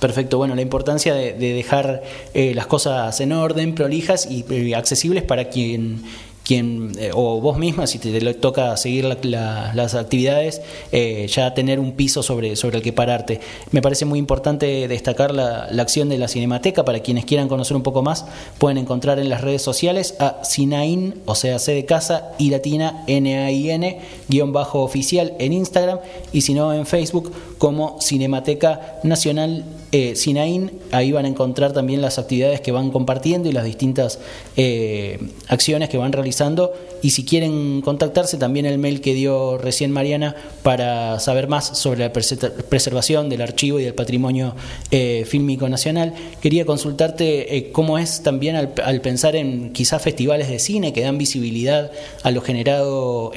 Perfecto, 0.00 0.38
bueno, 0.38 0.54
la 0.54 0.62
importancia 0.62 1.12
de, 1.12 1.32
dejar 1.32 2.02
eh, 2.32 2.54
las 2.54 2.66
cosas 2.66 3.20
en 3.20 3.32
orden, 3.32 3.74
prolijas 3.74 4.30
y 4.30 4.44
eh, 4.48 4.74
accesibles 4.74 5.24
para 5.24 5.48
quien 5.50 6.04
quien, 6.48 6.92
eh, 6.98 7.10
o 7.12 7.42
vos 7.42 7.58
misma, 7.58 7.86
si 7.86 7.98
te, 7.98 8.18
toca 8.32 8.74
seguir 8.78 9.04
las 9.04 9.94
actividades, 9.94 10.62
eh, 10.92 11.26
ya 11.28 11.52
tener 11.52 11.78
un 11.78 11.92
piso 11.92 12.22
sobre, 12.22 12.54
el 12.54 12.82
que 12.82 12.94
pararte. 12.94 13.40
Me 13.70 13.82
parece 13.82 14.06
muy 14.06 14.18
importante 14.18 14.88
destacar 14.88 15.34
la, 15.34 15.68
acción 15.78 16.08
de 16.08 16.16
la 16.16 16.26
Cinemateca. 16.26 16.86
Para 16.86 17.00
quienes 17.00 17.26
quieran 17.26 17.48
conocer 17.48 17.76
un 17.76 17.82
poco 17.82 18.00
más, 18.00 18.24
pueden 18.56 18.78
encontrar 18.78 19.18
en 19.18 19.28
las 19.28 19.42
redes 19.42 19.60
sociales 19.60 20.14
a 20.20 20.40
Cinain, 20.42 21.20
o 21.26 21.34
sea, 21.34 21.58
C 21.58 21.72
de 21.72 21.84
casa 21.84 22.30
y 22.38 22.48
latina 22.48 23.04
N-A-I-N, 23.06 24.00
guion 24.28 24.54
bajo 24.54 24.80
oficial 24.80 25.34
en 25.38 25.52
Instagram, 25.52 25.98
y 26.32 26.40
si 26.40 26.54
no 26.54 26.72
en 26.72 26.86
Facebook 26.86 27.30
como 27.58 28.00
Cinemateca 28.00 29.00
Nacional 29.02 29.64
eh, 29.90 30.16
Sinaín, 30.16 30.72
ahí 30.92 31.12
van 31.12 31.24
a 31.24 31.28
encontrar 31.28 31.72
también 31.72 32.02
las 32.02 32.18
actividades 32.18 32.60
que 32.60 32.72
van 32.72 32.90
compartiendo 32.90 33.48
y 33.48 33.52
las 33.52 33.64
distintas 33.64 34.18
eh, 34.56 35.18
acciones 35.48 35.88
que 35.88 35.96
van 35.96 36.12
realizando. 36.12 36.74
Y 37.00 37.10
si 37.10 37.24
quieren 37.24 37.80
contactarse, 37.80 38.36
también 38.36 38.66
el 38.66 38.76
mail 38.78 39.00
que 39.00 39.14
dio 39.14 39.56
recién 39.56 39.90
Mariana 39.90 40.36
para 40.62 41.18
saber 41.20 41.48
más 41.48 41.78
sobre 41.78 42.00
la 42.00 42.12
preservación 42.12 43.30
del 43.30 43.40
archivo 43.40 43.80
y 43.80 43.84
del 43.84 43.94
patrimonio 43.94 44.54
eh, 44.90 45.24
fílmico 45.26 45.68
nacional. 45.70 46.12
Quería 46.42 46.66
consultarte 46.66 47.70
cómo 47.72 47.98
es 47.98 48.22
también 48.22 48.56
al, 48.56 49.00
pensar 49.00 49.36
en 49.36 49.72
quizás 49.72 50.02
festivales 50.02 50.48
de 50.48 50.58
cine 50.58 50.92
que 50.92 51.00
dan 51.00 51.16
visibilidad 51.16 51.92
a 52.24 52.30
lo 52.30 52.42
generado 52.42 53.32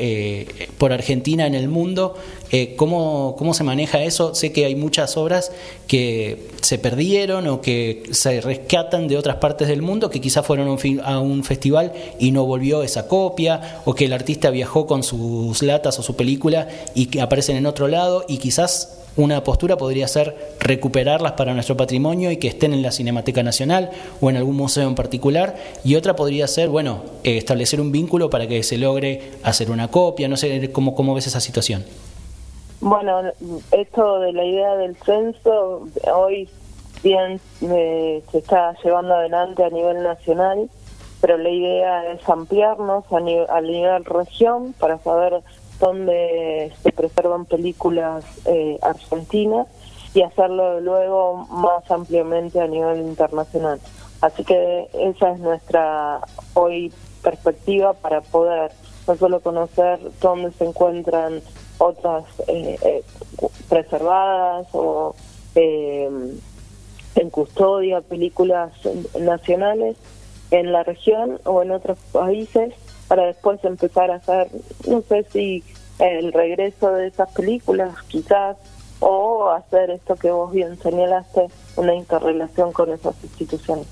por 0.78 0.92
Argentina 0.92 1.46
en 1.46 1.54
el 1.54 1.70
mundo. 1.70 2.16
¿cómo, 2.76 3.36
¿Cómo 3.38 3.54
se 3.54 3.64
maneja 3.64 4.04
eso? 4.04 4.36
Sé 4.36 4.52
que 4.52 4.66
hay 4.66 4.76
muchas 4.76 5.16
obras 5.16 5.52
que 5.88 6.41
se 6.62 6.78
perdieron 6.78 7.48
o 7.48 7.62
que 7.62 8.04
se 8.12 8.42
rescatan 8.42 9.08
de 9.08 9.18
otras 9.18 9.38
partes 9.38 9.68
del 9.68 9.82
mundo 9.82 10.10
que 10.10 10.22
quizás 10.22 10.46
fueron 10.46 10.68
a 11.04 11.20
un, 11.20 11.44
festival 11.44 11.94
y 12.20 12.32
no 12.32 12.46
volvió 12.46 12.84
esa 12.84 13.08
copia 13.08 13.82
o 13.86 13.96
que 13.96 14.06
el 14.06 14.14
artista 14.14 14.50
viajó 14.50 14.86
con 14.86 15.04
sus 15.04 15.62
latas 15.64 15.98
o 16.00 16.04
su 16.04 16.16
película 16.16 16.68
y 16.94 17.08
que 17.08 17.22
aparecen 17.22 17.56
en 17.58 17.66
otro 17.66 17.88
lado 17.88 18.26
y 18.28 18.38
quizás 18.38 19.00
una 19.18 19.44
postura 19.44 19.78
podría 19.78 20.08
ser 20.08 20.56
recuperarlas 20.60 21.34
para 21.34 21.54
nuestro 21.54 21.76
patrimonio 21.76 22.32
y 22.32 22.38
que 22.38 22.48
estén 22.48 22.74
en 22.74 22.82
la 22.82 22.92
Cinemateca 22.92 23.44
Nacional 23.44 23.92
o 24.22 24.30
en 24.30 24.38
algún 24.38 24.56
museo 24.56 24.88
en 24.88 24.96
particular. 24.96 25.58
Y 25.84 25.96
otra 25.96 26.16
podría 26.16 26.48
ser, 26.48 26.70
bueno, 26.70 27.04
eh, 27.24 27.38
establecer 27.38 27.82
un 27.82 27.92
vínculo 27.92 28.30
para 28.30 28.48
que 28.48 28.64
se 28.64 28.78
logre 28.78 29.34
hacer 29.44 29.70
una 29.70 29.90
copia. 29.90 30.30
No 30.30 30.38
sé 30.38 30.72
cómo, 30.72 30.96
cómo 30.96 31.14
ves 31.14 31.28
esa 31.28 31.42
situación. 31.42 31.84
Bueno, 32.82 33.22
esto 33.70 34.20
de 34.22 34.34
la 34.34 34.44
idea 34.44 34.76
del 34.76 34.96
censo, 34.96 35.88
hoy 36.12 36.50
bien 37.04 37.40
eh, 37.62 38.24
se 38.32 38.40
está 38.40 38.74
llevando 38.84 39.14
adelante 39.14 39.64
a 39.64 39.70
nivel 39.70 40.02
nacional, 40.02 40.68
pero 41.22 41.38
la 41.38 41.50
idea 41.52 42.12
es 42.12 42.28
ampliarnos 42.28 43.06
a 43.14 43.20
nivel, 43.20 44.04
región 44.04 44.74
para 44.80 44.98
saber 44.98 45.44
dónde 45.80 46.74
se 46.82 46.92
preservan 46.92 47.46
películas 47.46 48.26
eh, 48.46 48.80
argentinas 48.82 49.68
y 50.16 50.24
hacerlo 50.24 50.80
luego 50.80 51.46
más 51.52 51.90
ampliamente 51.92 52.60
a 52.62 52.68
nivel 52.68 53.02
internacional. 53.02 53.80
Así 54.22 54.44
que 54.44 54.90
esa 54.94 55.34
es 55.34 55.40
nuestra 55.40 56.22
hoy 56.56 56.92
perspectiva 57.22 57.94
para 57.94 58.22
poder 58.22 58.72
no 59.08 59.16
solo 59.18 59.40
conocer 59.40 60.00
dónde 60.20 60.52
se 60.54 60.66
encuentran 60.66 61.44
otras 61.82 62.26
eh, 62.48 62.78
eh, 62.84 63.04
preservadas 63.68 64.68
o 64.74 65.16
eh, 65.56 66.10
en 67.16 67.30
custodia, 67.32 68.02
películas 68.02 68.72
nacionales 69.20 69.98
en 70.52 70.72
la 70.72 70.84
región 70.84 71.40
o 71.44 71.64
en 71.64 71.72
otros 71.72 71.98
países 72.12 72.74
para 73.08 73.26
después 73.26 73.64
empezar 73.66 74.12
a 74.12 74.16
hacer, 74.16 74.50
no 74.88 75.02
sé 75.02 75.26
si 75.32 75.64
el 75.98 76.32
regreso 76.32 76.92
de 76.94 77.08
esas 77.08 77.32
películas 77.32 77.96
quizás 78.08 78.58
o 79.00 79.50
hacer 79.50 79.90
esto 79.90 80.16
que 80.16 80.30
vos 80.30 80.52
bien 80.52 80.78
señalaste, 80.78 81.48
una 81.78 81.96
interrelación 81.96 82.72
con 82.72 82.94
esas 82.94 83.16
instituciones. 83.24 83.88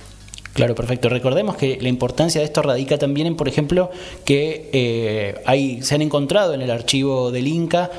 Claro, 0.60 0.76
perfecto. 0.76 1.08
Recordemos 1.08 1.56
que 1.56 1.78
la 1.80 1.88
importancia 1.88 2.41
de 2.41 2.45
esto 2.45 2.62
radica 2.62 2.98
también 2.98 3.28
en, 3.28 3.38
por 3.38 3.48
ejemplo, 3.48 3.91
que 4.26 4.69
eh, 4.74 5.41
hay, 5.45 5.82
se 5.84 5.95
han 5.95 6.02
encontrado 6.02 6.54
en 6.54 6.62
el 6.62 6.69
archivo 6.69 7.32
del 7.32 7.48
Inca 7.48 7.89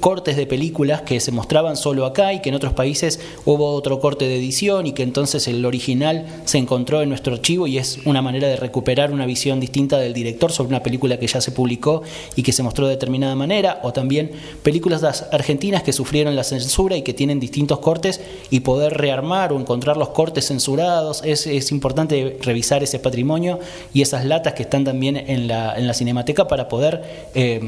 cortes 0.00 0.36
de 0.36 0.46
películas 0.46 1.02
que 1.02 1.20
se 1.20 1.32
mostraban 1.32 1.76
solo 1.76 2.06
acá 2.06 2.32
y 2.32 2.40
que 2.40 2.48
en 2.48 2.54
otros 2.54 2.72
países 2.72 3.20
hubo 3.44 3.72
otro 3.72 4.00
corte 4.00 4.26
de 4.26 4.36
edición 4.36 4.86
y 4.86 4.92
que 4.92 5.02
entonces 5.02 5.46
el 5.48 5.64
original 5.64 6.26
se 6.44 6.58
encontró 6.58 7.02
en 7.02 7.08
nuestro 7.08 7.34
archivo 7.34 7.66
y 7.66 7.78
es 7.78 7.98
una 8.04 8.22
manera 8.22 8.48
de 8.48 8.56
recuperar 8.56 9.12
una 9.12 9.26
visión 9.26 9.60
distinta 9.60 9.98
del 9.98 10.12
director 10.12 10.52
sobre 10.52 10.68
una 10.68 10.82
película 10.82 11.18
que 11.18 11.26
ya 11.26 11.40
se 11.40 11.52
publicó 11.52 12.02
y 12.36 12.42
que 12.42 12.52
se 12.52 12.62
mostró 12.62 12.86
de 12.86 12.92
determinada 12.92 13.34
manera, 13.34 13.80
o 13.82 13.92
también 13.92 14.30
películas 14.62 15.26
argentinas 15.32 15.82
que 15.82 15.92
sufrieron 15.92 16.36
la 16.36 16.44
censura 16.44 16.96
y 16.96 17.02
que 17.02 17.14
tienen 17.14 17.40
distintos 17.40 17.78
cortes 17.80 18.20
y 18.50 18.60
poder 18.60 18.94
rearmar 18.94 19.52
o 19.52 19.58
encontrar 19.60 19.96
los 19.96 20.10
cortes 20.10 20.46
censurados. 20.46 21.22
Es, 21.24 21.46
es 21.46 21.70
importante 21.70 22.38
revisar 22.42 22.82
ese 22.82 22.98
patrimonio 22.98 23.58
y 23.92 24.02
esas 24.02 24.24
latas 24.24 24.54
que 24.54 24.62
están 24.62 24.84
también 24.84 25.16
en 25.16 25.48
la, 25.48 25.74
en 25.76 25.86
la 25.86 25.94
cinemateca 25.94 26.46
para 26.48 26.68
poder 26.68 27.02
eh, 27.34 27.60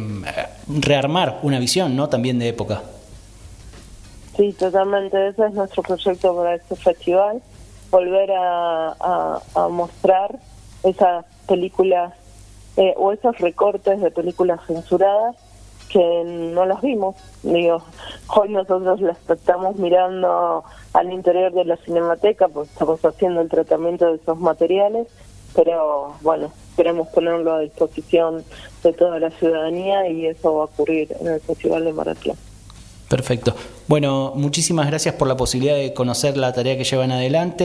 rearmar 0.68 1.40
una 1.42 1.58
visión, 1.58 1.81
¿no? 1.88 2.08
También 2.08 2.38
de 2.38 2.48
época. 2.48 2.82
Sí, 4.36 4.52
totalmente. 4.52 5.28
Ese 5.28 5.46
es 5.46 5.52
nuestro 5.52 5.82
proyecto 5.82 6.34
para 6.34 6.54
este 6.54 6.76
festival. 6.76 7.42
Volver 7.90 8.30
a, 8.32 9.40
mostrar 9.70 10.38
esas 10.82 11.24
películas 11.46 12.14
eh, 12.76 12.94
o 12.96 13.12
esos 13.12 13.38
recortes 13.38 14.00
de 14.00 14.10
películas 14.10 14.60
censuradas 14.66 15.36
que 15.90 16.22
no 16.24 16.64
las 16.64 16.80
vimos. 16.80 17.16
Digo, 17.42 17.82
hoy 18.34 18.48
nosotros 18.48 19.00
las 19.02 19.18
estamos 19.28 19.76
mirando 19.76 20.64
al 20.94 21.12
interior 21.12 21.52
de 21.52 21.66
la 21.66 21.76
cinemateca, 21.76 22.48
pues 22.48 22.70
estamos 22.70 23.04
haciendo 23.04 23.42
el 23.42 23.50
tratamiento 23.50 24.06
de 24.06 24.16
esos 24.16 24.38
materiales 24.38 25.06
pero 25.54 26.14
bueno, 26.22 26.52
queremos 26.76 27.08
ponerlo 27.08 27.54
a 27.54 27.60
disposición 27.60 28.44
de 28.82 28.92
toda 28.92 29.18
la 29.18 29.30
ciudadanía 29.30 30.08
y 30.08 30.26
eso 30.26 30.54
va 30.54 30.62
a 30.62 30.64
ocurrir 30.64 31.14
en 31.20 31.28
el 31.28 31.40
Festival 31.40 31.84
de 31.84 31.92
Mar 31.92 32.08
Perfecto. 33.12 33.54
Bueno, 33.88 34.32
muchísimas 34.36 34.86
gracias 34.86 35.16
por 35.16 35.28
la 35.28 35.36
posibilidad 35.36 35.74
de 35.74 35.92
conocer 35.92 36.38
la 36.38 36.52
tarea 36.54 36.78
que 36.78 36.84
llevan 36.84 37.10
adelante, 37.10 37.64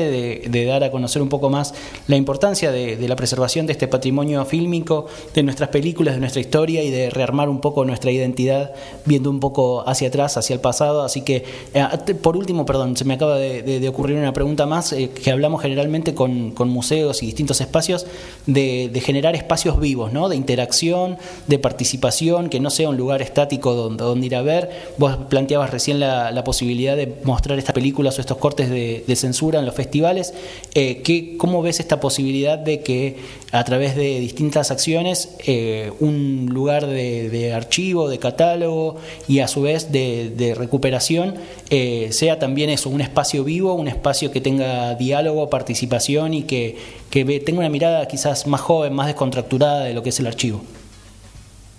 de, 0.50 0.66
dar 0.66 0.84
a 0.84 0.92
conocer 0.92 1.22
un 1.22 1.30
poco 1.30 1.50
más 1.50 1.74
la 2.08 2.18
importancia 2.18 2.70
de, 2.70 3.08
la 3.08 3.16
preservación 3.16 3.66
de 3.66 3.72
este 3.72 3.88
patrimonio 3.88 4.44
fílmico, 4.44 5.06
de 5.34 5.44
nuestras 5.44 5.70
películas, 5.70 6.16
de 6.16 6.20
nuestra 6.20 6.42
historia 6.42 6.84
y 6.84 6.90
de 6.90 7.12
rearmar 7.12 7.48
un 7.48 7.62
poco 7.62 7.86
nuestra 7.86 8.12
identidad 8.12 8.74
viendo 9.06 9.30
un 9.30 9.40
poco 9.40 9.88
hacia 9.88 10.10
atrás, 10.10 10.36
hacia 10.36 10.54
el 10.54 10.60
pasado. 10.60 11.04
Así 11.04 11.22
que, 11.22 11.46
eh, 11.74 12.14
por 12.22 12.36
último, 12.36 12.66
perdón, 12.66 12.98
se 12.98 13.06
me 13.06 13.14
acaba 13.14 13.38
de, 13.38 13.88
ocurrir 13.88 14.18
una 14.18 14.34
pregunta 14.34 14.66
más, 14.66 14.92
eh, 14.92 15.12
que 15.12 15.32
hablamos 15.32 15.62
generalmente 15.62 16.14
con, 16.14 16.54
museos 16.68 17.24
y 17.24 17.28
distintos 17.28 17.62
espacios 17.62 18.06
de, 18.48 18.92
generar 19.06 19.36
espacios 19.36 19.80
vivos, 19.80 20.12
¿no? 20.12 20.28
de 20.28 20.36
interacción, 20.36 21.18
de 21.48 21.58
participación, 21.58 22.50
que 22.50 22.60
no 22.60 22.70
sea 22.70 22.90
un 22.90 22.98
lugar 22.98 23.22
estático 23.22 23.76
donde, 23.76 24.04
donde 24.04 24.26
ir 24.26 24.36
a 24.36 24.42
ver. 24.42 24.92
Vos 24.98 25.16
planteabas 25.38 25.70
recién 25.70 26.00
la 26.00 26.08
la, 26.32 26.44
posibilidad 26.44 26.96
de 26.96 27.14
mostrar 27.24 27.58
estas 27.58 27.74
películas 27.74 28.18
o 28.18 28.22
estos 28.22 28.38
cortes 28.38 28.70
de, 28.70 29.16
censura 29.16 29.60
en 29.60 29.66
los 29.66 29.76
festivales. 29.76 30.34
Eh, 30.74 31.02
¿qué, 31.04 31.38
¿Cómo 31.38 31.62
ves 31.62 31.80
esta 31.80 32.00
posibilidad 32.00 32.58
de 32.58 32.82
que 32.82 33.18
a 33.52 33.64
través 33.64 33.96
de 33.96 34.20
distintas 34.20 34.72
acciones 34.72 35.36
eh, 35.46 35.92
un 36.00 36.48
lugar 36.52 36.86
de, 36.86 37.54
archivo, 37.54 38.10
de 38.10 38.20
catálogo 38.20 38.98
y 39.28 39.40
a 39.40 39.48
su 39.48 39.62
vez 39.62 39.92
de, 39.92 40.54
recuperación 40.58 41.36
eh, 41.70 42.10
sea 42.12 42.40
también 42.40 42.70
eso, 42.70 42.90
un 42.90 43.02
espacio 43.02 43.44
vivo, 43.44 43.74
un 43.74 43.88
espacio 43.88 44.32
que 44.32 44.42
tenga 44.42 44.96
diálogo, 44.96 45.50
participación 45.50 46.34
y 46.34 46.44
que, 46.44 46.78
que 47.10 47.40
tenga 47.40 47.60
una 47.60 47.70
mirada 47.70 48.08
quizás 48.08 48.48
más 48.48 48.62
joven, 48.62 48.94
más 48.94 49.08
descontracturada 49.08 49.84
de 49.84 49.94
lo 49.94 50.04
que 50.04 50.10
es 50.10 50.20
el 50.20 50.28
archivo? 50.28 50.62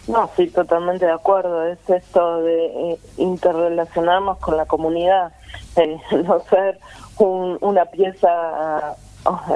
No, 0.08 0.30
sí, 0.36 0.46
totalmente 0.46 1.04
de 1.04 1.12
acuerdo. 1.12 1.66
Es 1.66 1.78
esto 1.88 2.40
de 2.40 2.66
eh, 2.66 2.98
interrelacionarnos 3.18 4.38
con 4.38 4.56
la 4.56 4.64
comunidad, 4.64 5.32
no 6.24 6.40
ser 6.48 6.78
una 7.18 7.84
pieza 7.86 8.96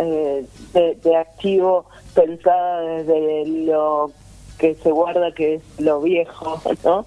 eh, 0.00 0.46
de, 0.74 1.16
activo 1.16 1.86
pensada 2.14 2.80
desde 2.80 3.46
lo 3.64 4.10
que 4.58 4.74
se 4.74 4.90
guarda, 4.90 5.32
que 5.32 5.54
es 5.54 5.62
lo 5.78 6.02
viejo, 6.02 6.60
¿no? 6.84 7.06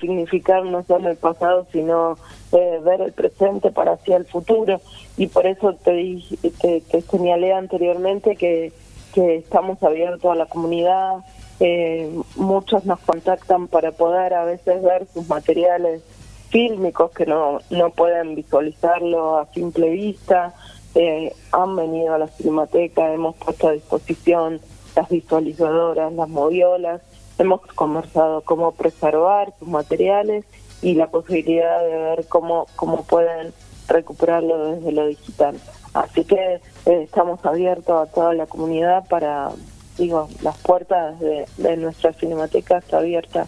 significar 0.00 0.64
no 0.64 0.82
solo 0.84 1.10
el 1.10 1.16
pasado, 1.16 1.66
sino 1.70 2.16
eh, 2.52 2.80
ver 2.82 3.02
el 3.02 3.12
presente 3.12 3.70
para 3.70 3.92
hacia 3.92 4.16
el 4.16 4.24
futuro. 4.24 4.80
Y 5.18 5.26
por 5.26 5.46
eso 5.46 5.74
te, 5.74 6.22
te, 6.60 6.80
te 6.80 7.00
señalé 7.02 7.52
anteriormente 7.52 8.36
que, 8.36 8.72
que 9.12 9.36
estamos 9.36 9.82
abiertos 9.82 10.30
a 10.30 10.36
la 10.36 10.46
comunidad, 10.46 11.18
eh, 11.60 12.10
muchos 12.36 12.84
nos 12.84 13.00
contactan 13.00 13.68
para 13.68 13.92
poder 13.92 14.34
a 14.34 14.44
veces 14.44 14.82
ver 14.82 15.06
sus 15.12 15.28
materiales 15.28 16.02
fílmicos 16.50 17.10
que 17.10 17.26
no, 17.26 17.58
no 17.70 17.90
pueden 17.90 18.34
visualizarlo 18.34 19.38
a 19.38 19.46
simple 19.52 19.90
vista. 19.90 20.54
Eh, 20.94 21.32
han 21.52 21.76
venido 21.76 22.14
a 22.14 22.18
la 22.18 22.28
Cinemateca, 22.28 23.12
hemos 23.12 23.36
puesto 23.36 23.68
a 23.68 23.72
disposición 23.72 24.60
las 24.96 25.08
visualizadoras, 25.08 26.12
las 26.12 26.28
moviolas, 26.28 27.02
hemos 27.38 27.60
conversado 27.60 28.40
cómo 28.42 28.72
preservar 28.72 29.52
sus 29.58 29.68
materiales 29.68 30.44
y 30.80 30.94
la 30.94 31.08
posibilidad 31.08 31.80
de 31.80 31.96
ver 31.96 32.26
cómo, 32.28 32.66
cómo 32.76 33.04
pueden 33.04 33.52
recuperarlo 33.86 34.74
desde 34.74 34.92
lo 34.92 35.06
digital. 35.06 35.58
Así 35.94 36.24
que 36.24 36.60
eh, 36.86 37.02
estamos 37.02 37.44
abiertos 37.44 38.08
a 38.08 38.10
toda 38.10 38.34
la 38.34 38.46
comunidad 38.46 39.06
para, 39.08 39.50
digo, 39.98 40.28
las 40.42 40.56
puertas 40.58 41.18
de, 41.20 41.76
nuestra 41.76 42.12
cinemateca 42.12 42.78
está 42.78 42.98
abierta 42.98 43.46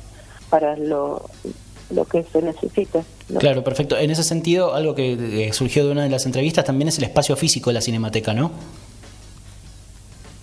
para 0.50 0.76
lo, 0.76 1.24
lo 1.90 2.04
que 2.04 2.24
se 2.24 2.42
necesita. 2.42 3.04
Claro, 3.38 3.62
perfecto. 3.62 3.96
En 3.96 4.10
ese 4.10 4.24
sentido, 4.24 4.74
algo 4.74 4.94
que 4.94 5.50
surgió 5.52 5.86
de 5.86 5.92
una 5.92 6.02
de 6.02 6.10
las 6.10 6.26
entrevistas 6.26 6.64
también 6.64 6.88
es 6.88 6.98
el 6.98 7.04
espacio 7.04 7.36
físico 7.36 7.70
de 7.70 7.74
la 7.74 7.80
cinemateca, 7.80 8.34
¿no? 8.34 8.50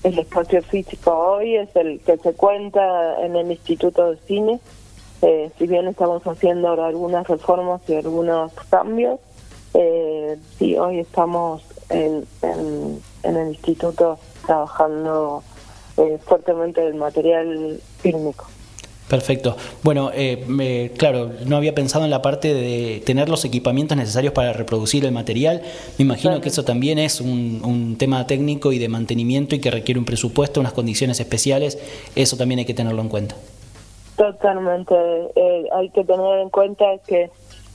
El 0.04 0.18
espacio 0.20 0.62
físico 0.62 1.12
hoy 1.12 1.58
es 1.58 1.76
el 1.76 2.00
que 2.00 2.18
se 2.18 2.34
cuenta 2.34 3.22
en 3.26 3.36
el 3.36 3.52
Instituto 3.52 4.12
de 4.12 4.18
Cine. 4.26 4.60
Eh, 5.22 5.52
si 5.58 5.68
bien 5.68 5.88
estamos 5.88 6.26
haciendo 6.26 6.70
ahora 6.70 6.88
algunas 6.88 7.28
reformas 7.28 7.82
y 7.88 7.96
algunos 7.96 8.54
cambios, 8.70 9.20
eh, 9.74 10.38
sí, 10.58 10.78
hoy 10.78 11.00
estamos 11.00 11.64
en, 11.90 12.26
en, 12.42 13.02
en 13.24 13.38
el 13.38 13.50
instituto 13.50 14.18
trabajando 14.46 15.44
eh, 15.98 16.18
fuertemente 16.26 16.82
del 16.82 16.96
material 16.96 17.80
fílmico. 18.00 18.48
Perfecto. 19.08 19.56
Bueno, 19.84 20.12
eh, 20.14 20.92
claro, 20.98 21.32
no 21.46 21.56
había 21.56 21.74
pensado 21.74 22.04
en 22.04 22.12
la 22.12 22.22
parte 22.22 22.54
de 22.54 23.02
tener 23.06 23.30
los 23.30 23.46
equipamientos 23.46 23.98
necesarios 23.98 24.34
para 24.34 24.52
reproducir 24.52 25.06
el 25.06 25.14
material. 25.14 25.62
Me 25.98 26.04
imagino 26.04 26.42
que 26.42 26.50
eso 26.50 26.66
también 26.66 27.00
es 27.00 27.22
un, 27.22 27.96
tema 27.98 28.28
técnico 28.28 28.74
y 28.74 28.80
de 28.80 28.90
mantenimiento 28.90 29.56
y 29.56 29.60
que 29.60 29.72
requiere 29.72 29.98
un 29.98 30.06
presupuesto, 30.06 30.60
unas 30.60 30.74
condiciones 30.74 31.20
especiales. 31.20 31.80
Eso 32.16 32.36
también 32.36 32.60
hay 32.60 32.66
que 32.66 32.74
tenerlo 32.74 33.02
en 33.02 33.10
cuenta. 33.10 33.36
Totalmente. 34.18 34.94
Eh, 35.36 35.66
hay 35.74 35.90
que 35.92 36.04
tener 36.04 36.40
en 36.40 36.50
cuenta 36.50 36.86
que 37.08 37.30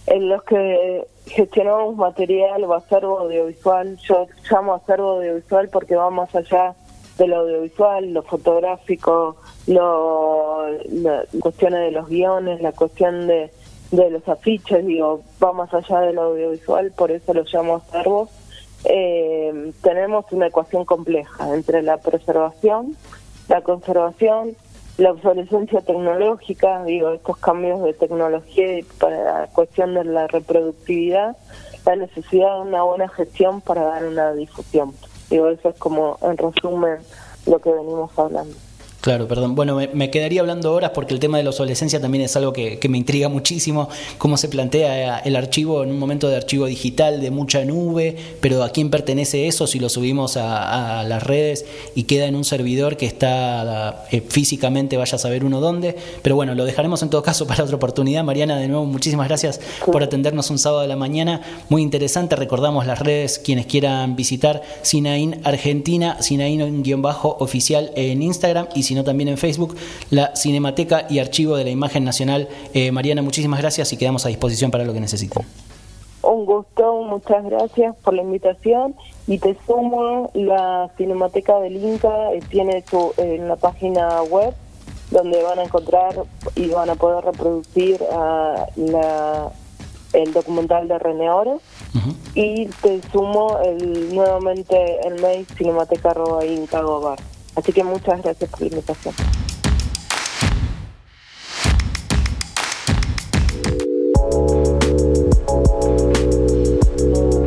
en 0.06 0.28
los 0.28 0.42
que 0.42 1.06
gestionamos 1.28 1.96
material 1.96 2.64
o 2.64 2.74
acervo 2.74 3.20
audiovisual, 3.20 3.96
yo 4.06 4.26
llamo 4.50 4.74
acervo 4.74 5.12
audiovisual 5.12 5.68
porque 5.70 5.94
va 5.96 6.10
más 6.10 6.34
allá 6.34 6.74
de 7.18 7.26
lo 7.26 7.40
audiovisual, 7.40 8.12
lo 8.12 8.22
fotográfico, 8.22 9.36
lo, 9.66 10.66
la 10.90 11.24
cuestiones 11.40 11.80
de 11.80 11.90
los 11.92 12.08
guiones, 12.08 12.60
la 12.62 12.72
cuestión 12.72 13.26
de, 13.26 13.50
de 13.90 14.10
los 14.10 14.26
afiches, 14.28 14.84
digo, 14.86 15.22
va 15.42 15.52
más 15.52 15.72
allá 15.74 16.00
de 16.00 16.12
lo 16.14 16.22
audiovisual, 16.22 16.92
por 16.96 17.10
eso 17.10 17.34
lo 17.34 17.44
llamo 17.44 17.76
acervo. 17.76 18.28
Eh, 18.84 19.72
tenemos 19.82 20.24
una 20.32 20.48
ecuación 20.48 20.84
compleja 20.84 21.54
entre 21.54 21.82
la 21.82 21.98
preservación, 21.98 22.96
la 23.48 23.60
conservación, 23.60 24.56
la 24.98 25.12
obsolescencia 25.12 25.80
tecnológica, 25.82 26.82
digo, 26.84 27.10
estos 27.10 27.36
cambios 27.38 27.82
de 27.82 27.92
tecnología 27.92 28.84
para 28.98 29.40
la 29.40 29.46
cuestión 29.48 29.94
de 29.94 30.04
la 30.04 30.26
reproductividad, 30.26 31.36
la 31.84 31.96
necesidad 31.96 32.56
de 32.56 32.60
una 32.62 32.82
buena 32.82 33.08
gestión 33.08 33.60
para 33.60 33.84
dar 33.84 34.04
una 34.04 34.32
difusión. 34.32 34.92
Digo, 35.32 35.48
eso 35.48 35.70
es 35.70 35.78
como 35.78 36.18
en 36.20 36.36
resumen 36.36 36.98
lo 37.46 37.58
que 37.58 37.72
venimos 37.72 38.10
hablando. 38.18 38.54
Claro, 39.02 39.26
perdón. 39.26 39.56
Bueno, 39.56 39.80
me, 39.94 40.10
quedaría 40.10 40.42
hablando 40.42 40.72
horas 40.72 40.92
porque 40.94 41.12
el 41.12 41.18
tema 41.18 41.36
de 41.36 41.42
la 41.42 41.50
obsolescencia 41.50 42.00
también 42.00 42.22
es 42.22 42.36
algo 42.36 42.52
que, 42.52 42.78
me 42.88 42.98
intriga 42.98 43.28
muchísimo, 43.28 43.88
cómo 44.16 44.36
se 44.36 44.48
plantea 44.48 45.18
el 45.18 45.34
archivo 45.34 45.82
en 45.82 45.90
un 45.90 45.98
momento 45.98 46.28
de 46.28 46.36
archivo 46.36 46.66
digital 46.66 47.20
de 47.20 47.32
mucha 47.32 47.64
nube, 47.64 48.14
pero 48.40 48.62
a 48.62 48.70
quién 48.70 48.90
pertenece 48.90 49.48
eso 49.48 49.66
si 49.66 49.80
lo 49.80 49.88
subimos 49.88 50.36
a, 50.36 51.02
las 51.02 51.20
redes 51.24 51.64
y 51.96 52.04
queda 52.04 52.26
en 52.26 52.36
un 52.36 52.44
servidor 52.44 52.96
que 52.96 53.06
está 53.06 54.04
eh, 54.12 54.20
físicamente, 54.20 54.96
vaya 54.96 55.16
a 55.16 55.18
saber 55.18 55.44
uno 55.44 55.60
dónde. 55.60 55.96
Pero 56.22 56.36
bueno, 56.36 56.54
lo 56.54 56.64
dejaremos 56.64 57.02
en 57.02 57.10
todo 57.10 57.24
caso 57.24 57.44
para 57.48 57.64
otra 57.64 57.74
oportunidad. 57.74 58.22
Mariana, 58.22 58.56
de 58.56 58.68
nuevo, 58.68 58.84
muchísimas 58.84 59.26
gracias 59.26 59.60
por 59.84 60.04
atendernos 60.04 60.48
un 60.50 60.60
sábado 60.60 60.82
de 60.82 60.86
la 60.86 60.94
mañana. 60.94 61.40
Muy 61.70 61.82
interesante. 61.82 62.36
Recordamos 62.36 62.86
las 62.86 63.00
redes, 63.00 63.40
quienes 63.40 63.66
quieran 63.66 64.14
visitar 64.14 64.62
Sinaín 64.82 65.40
Argentina, 65.42 66.18
Sinaín-oficial 66.20 67.90
en 67.96 68.22
Instagram 68.22 68.68
y 68.76 68.91
sino 68.92 69.04
también 69.04 69.28
en 69.30 69.38
Facebook, 69.38 69.74
la 70.10 70.36
Cinemateca 70.36 71.06
y 71.08 71.18
Archivo 71.18 71.56
de 71.56 71.64
la 71.64 71.70
Imagen 71.70 72.04
Nacional. 72.04 72.46
Eh, 72.74 72.92
Mariana, 72.92 73.22
muchísimas 73.22 73.58
gracias 73.58 73.90
y 73.94 73.96
quedamos 73.96 74.26
a 74.26 74.28
disposición 74.28 74.70
para 74.70 74.84
lo 74.84 74.92
que 74.92 75.00
necesiten. 75.00 75.46
Un 76.20 76.44
gusto, 76.44 77.02
muchas 77.04 77.42
gracias 77.42 77.96
por 78.04 78.12
la 78.12 78.20
invitación 78.20 78.94
y 79.26 79.38
te 79.38 79.56
sumo 79.66 80.30
la 80.34 80.90
Cinemateca 80.98 81.58
del 81.60 81.82
Inca, 81.82 82.34
eh, 82.34 82.40
tiene 82.50 82.84
su, 82.90 83.14
en 83.16 83.48
la 83.48 83.56
página 83.56 84.22
web 84.24 84.52
donde 85.10 85.42
van 85.42 85.60
a 85.60 85.62
encontrar 85.64 86.14
y 86.54 86.68
van 86.68 86.90
a 86.90 86.94
poder 86.94 87.24
reproducir 87.24 87.98
ah, 88.12 88.66
la, 88.76 89.52
el 90.12 90.34
documental 90.34 90.86
de 90.86 90.98
René 90.98 91.30
Oro. 91.30 91.62
Y 92.34 92.66
te 92.82 93.00
sumo 93.10 93.58
el, 93.64 94.14
nuevamente 94.14 95.06
el 95.06 95.20
mail 95.22 95.46
cinemateca.inca.gobar. 95.56 97.31
Así 97.54 97.72
que 97.72 97.84
muchas 97.84 98.22
gracias 98.22 98.50
por 98.50 98.60
la 98.60 98.66
invitación. 98.66 99.14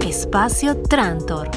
Espacio 0.08 0.76
Trantor. 0.84 1.50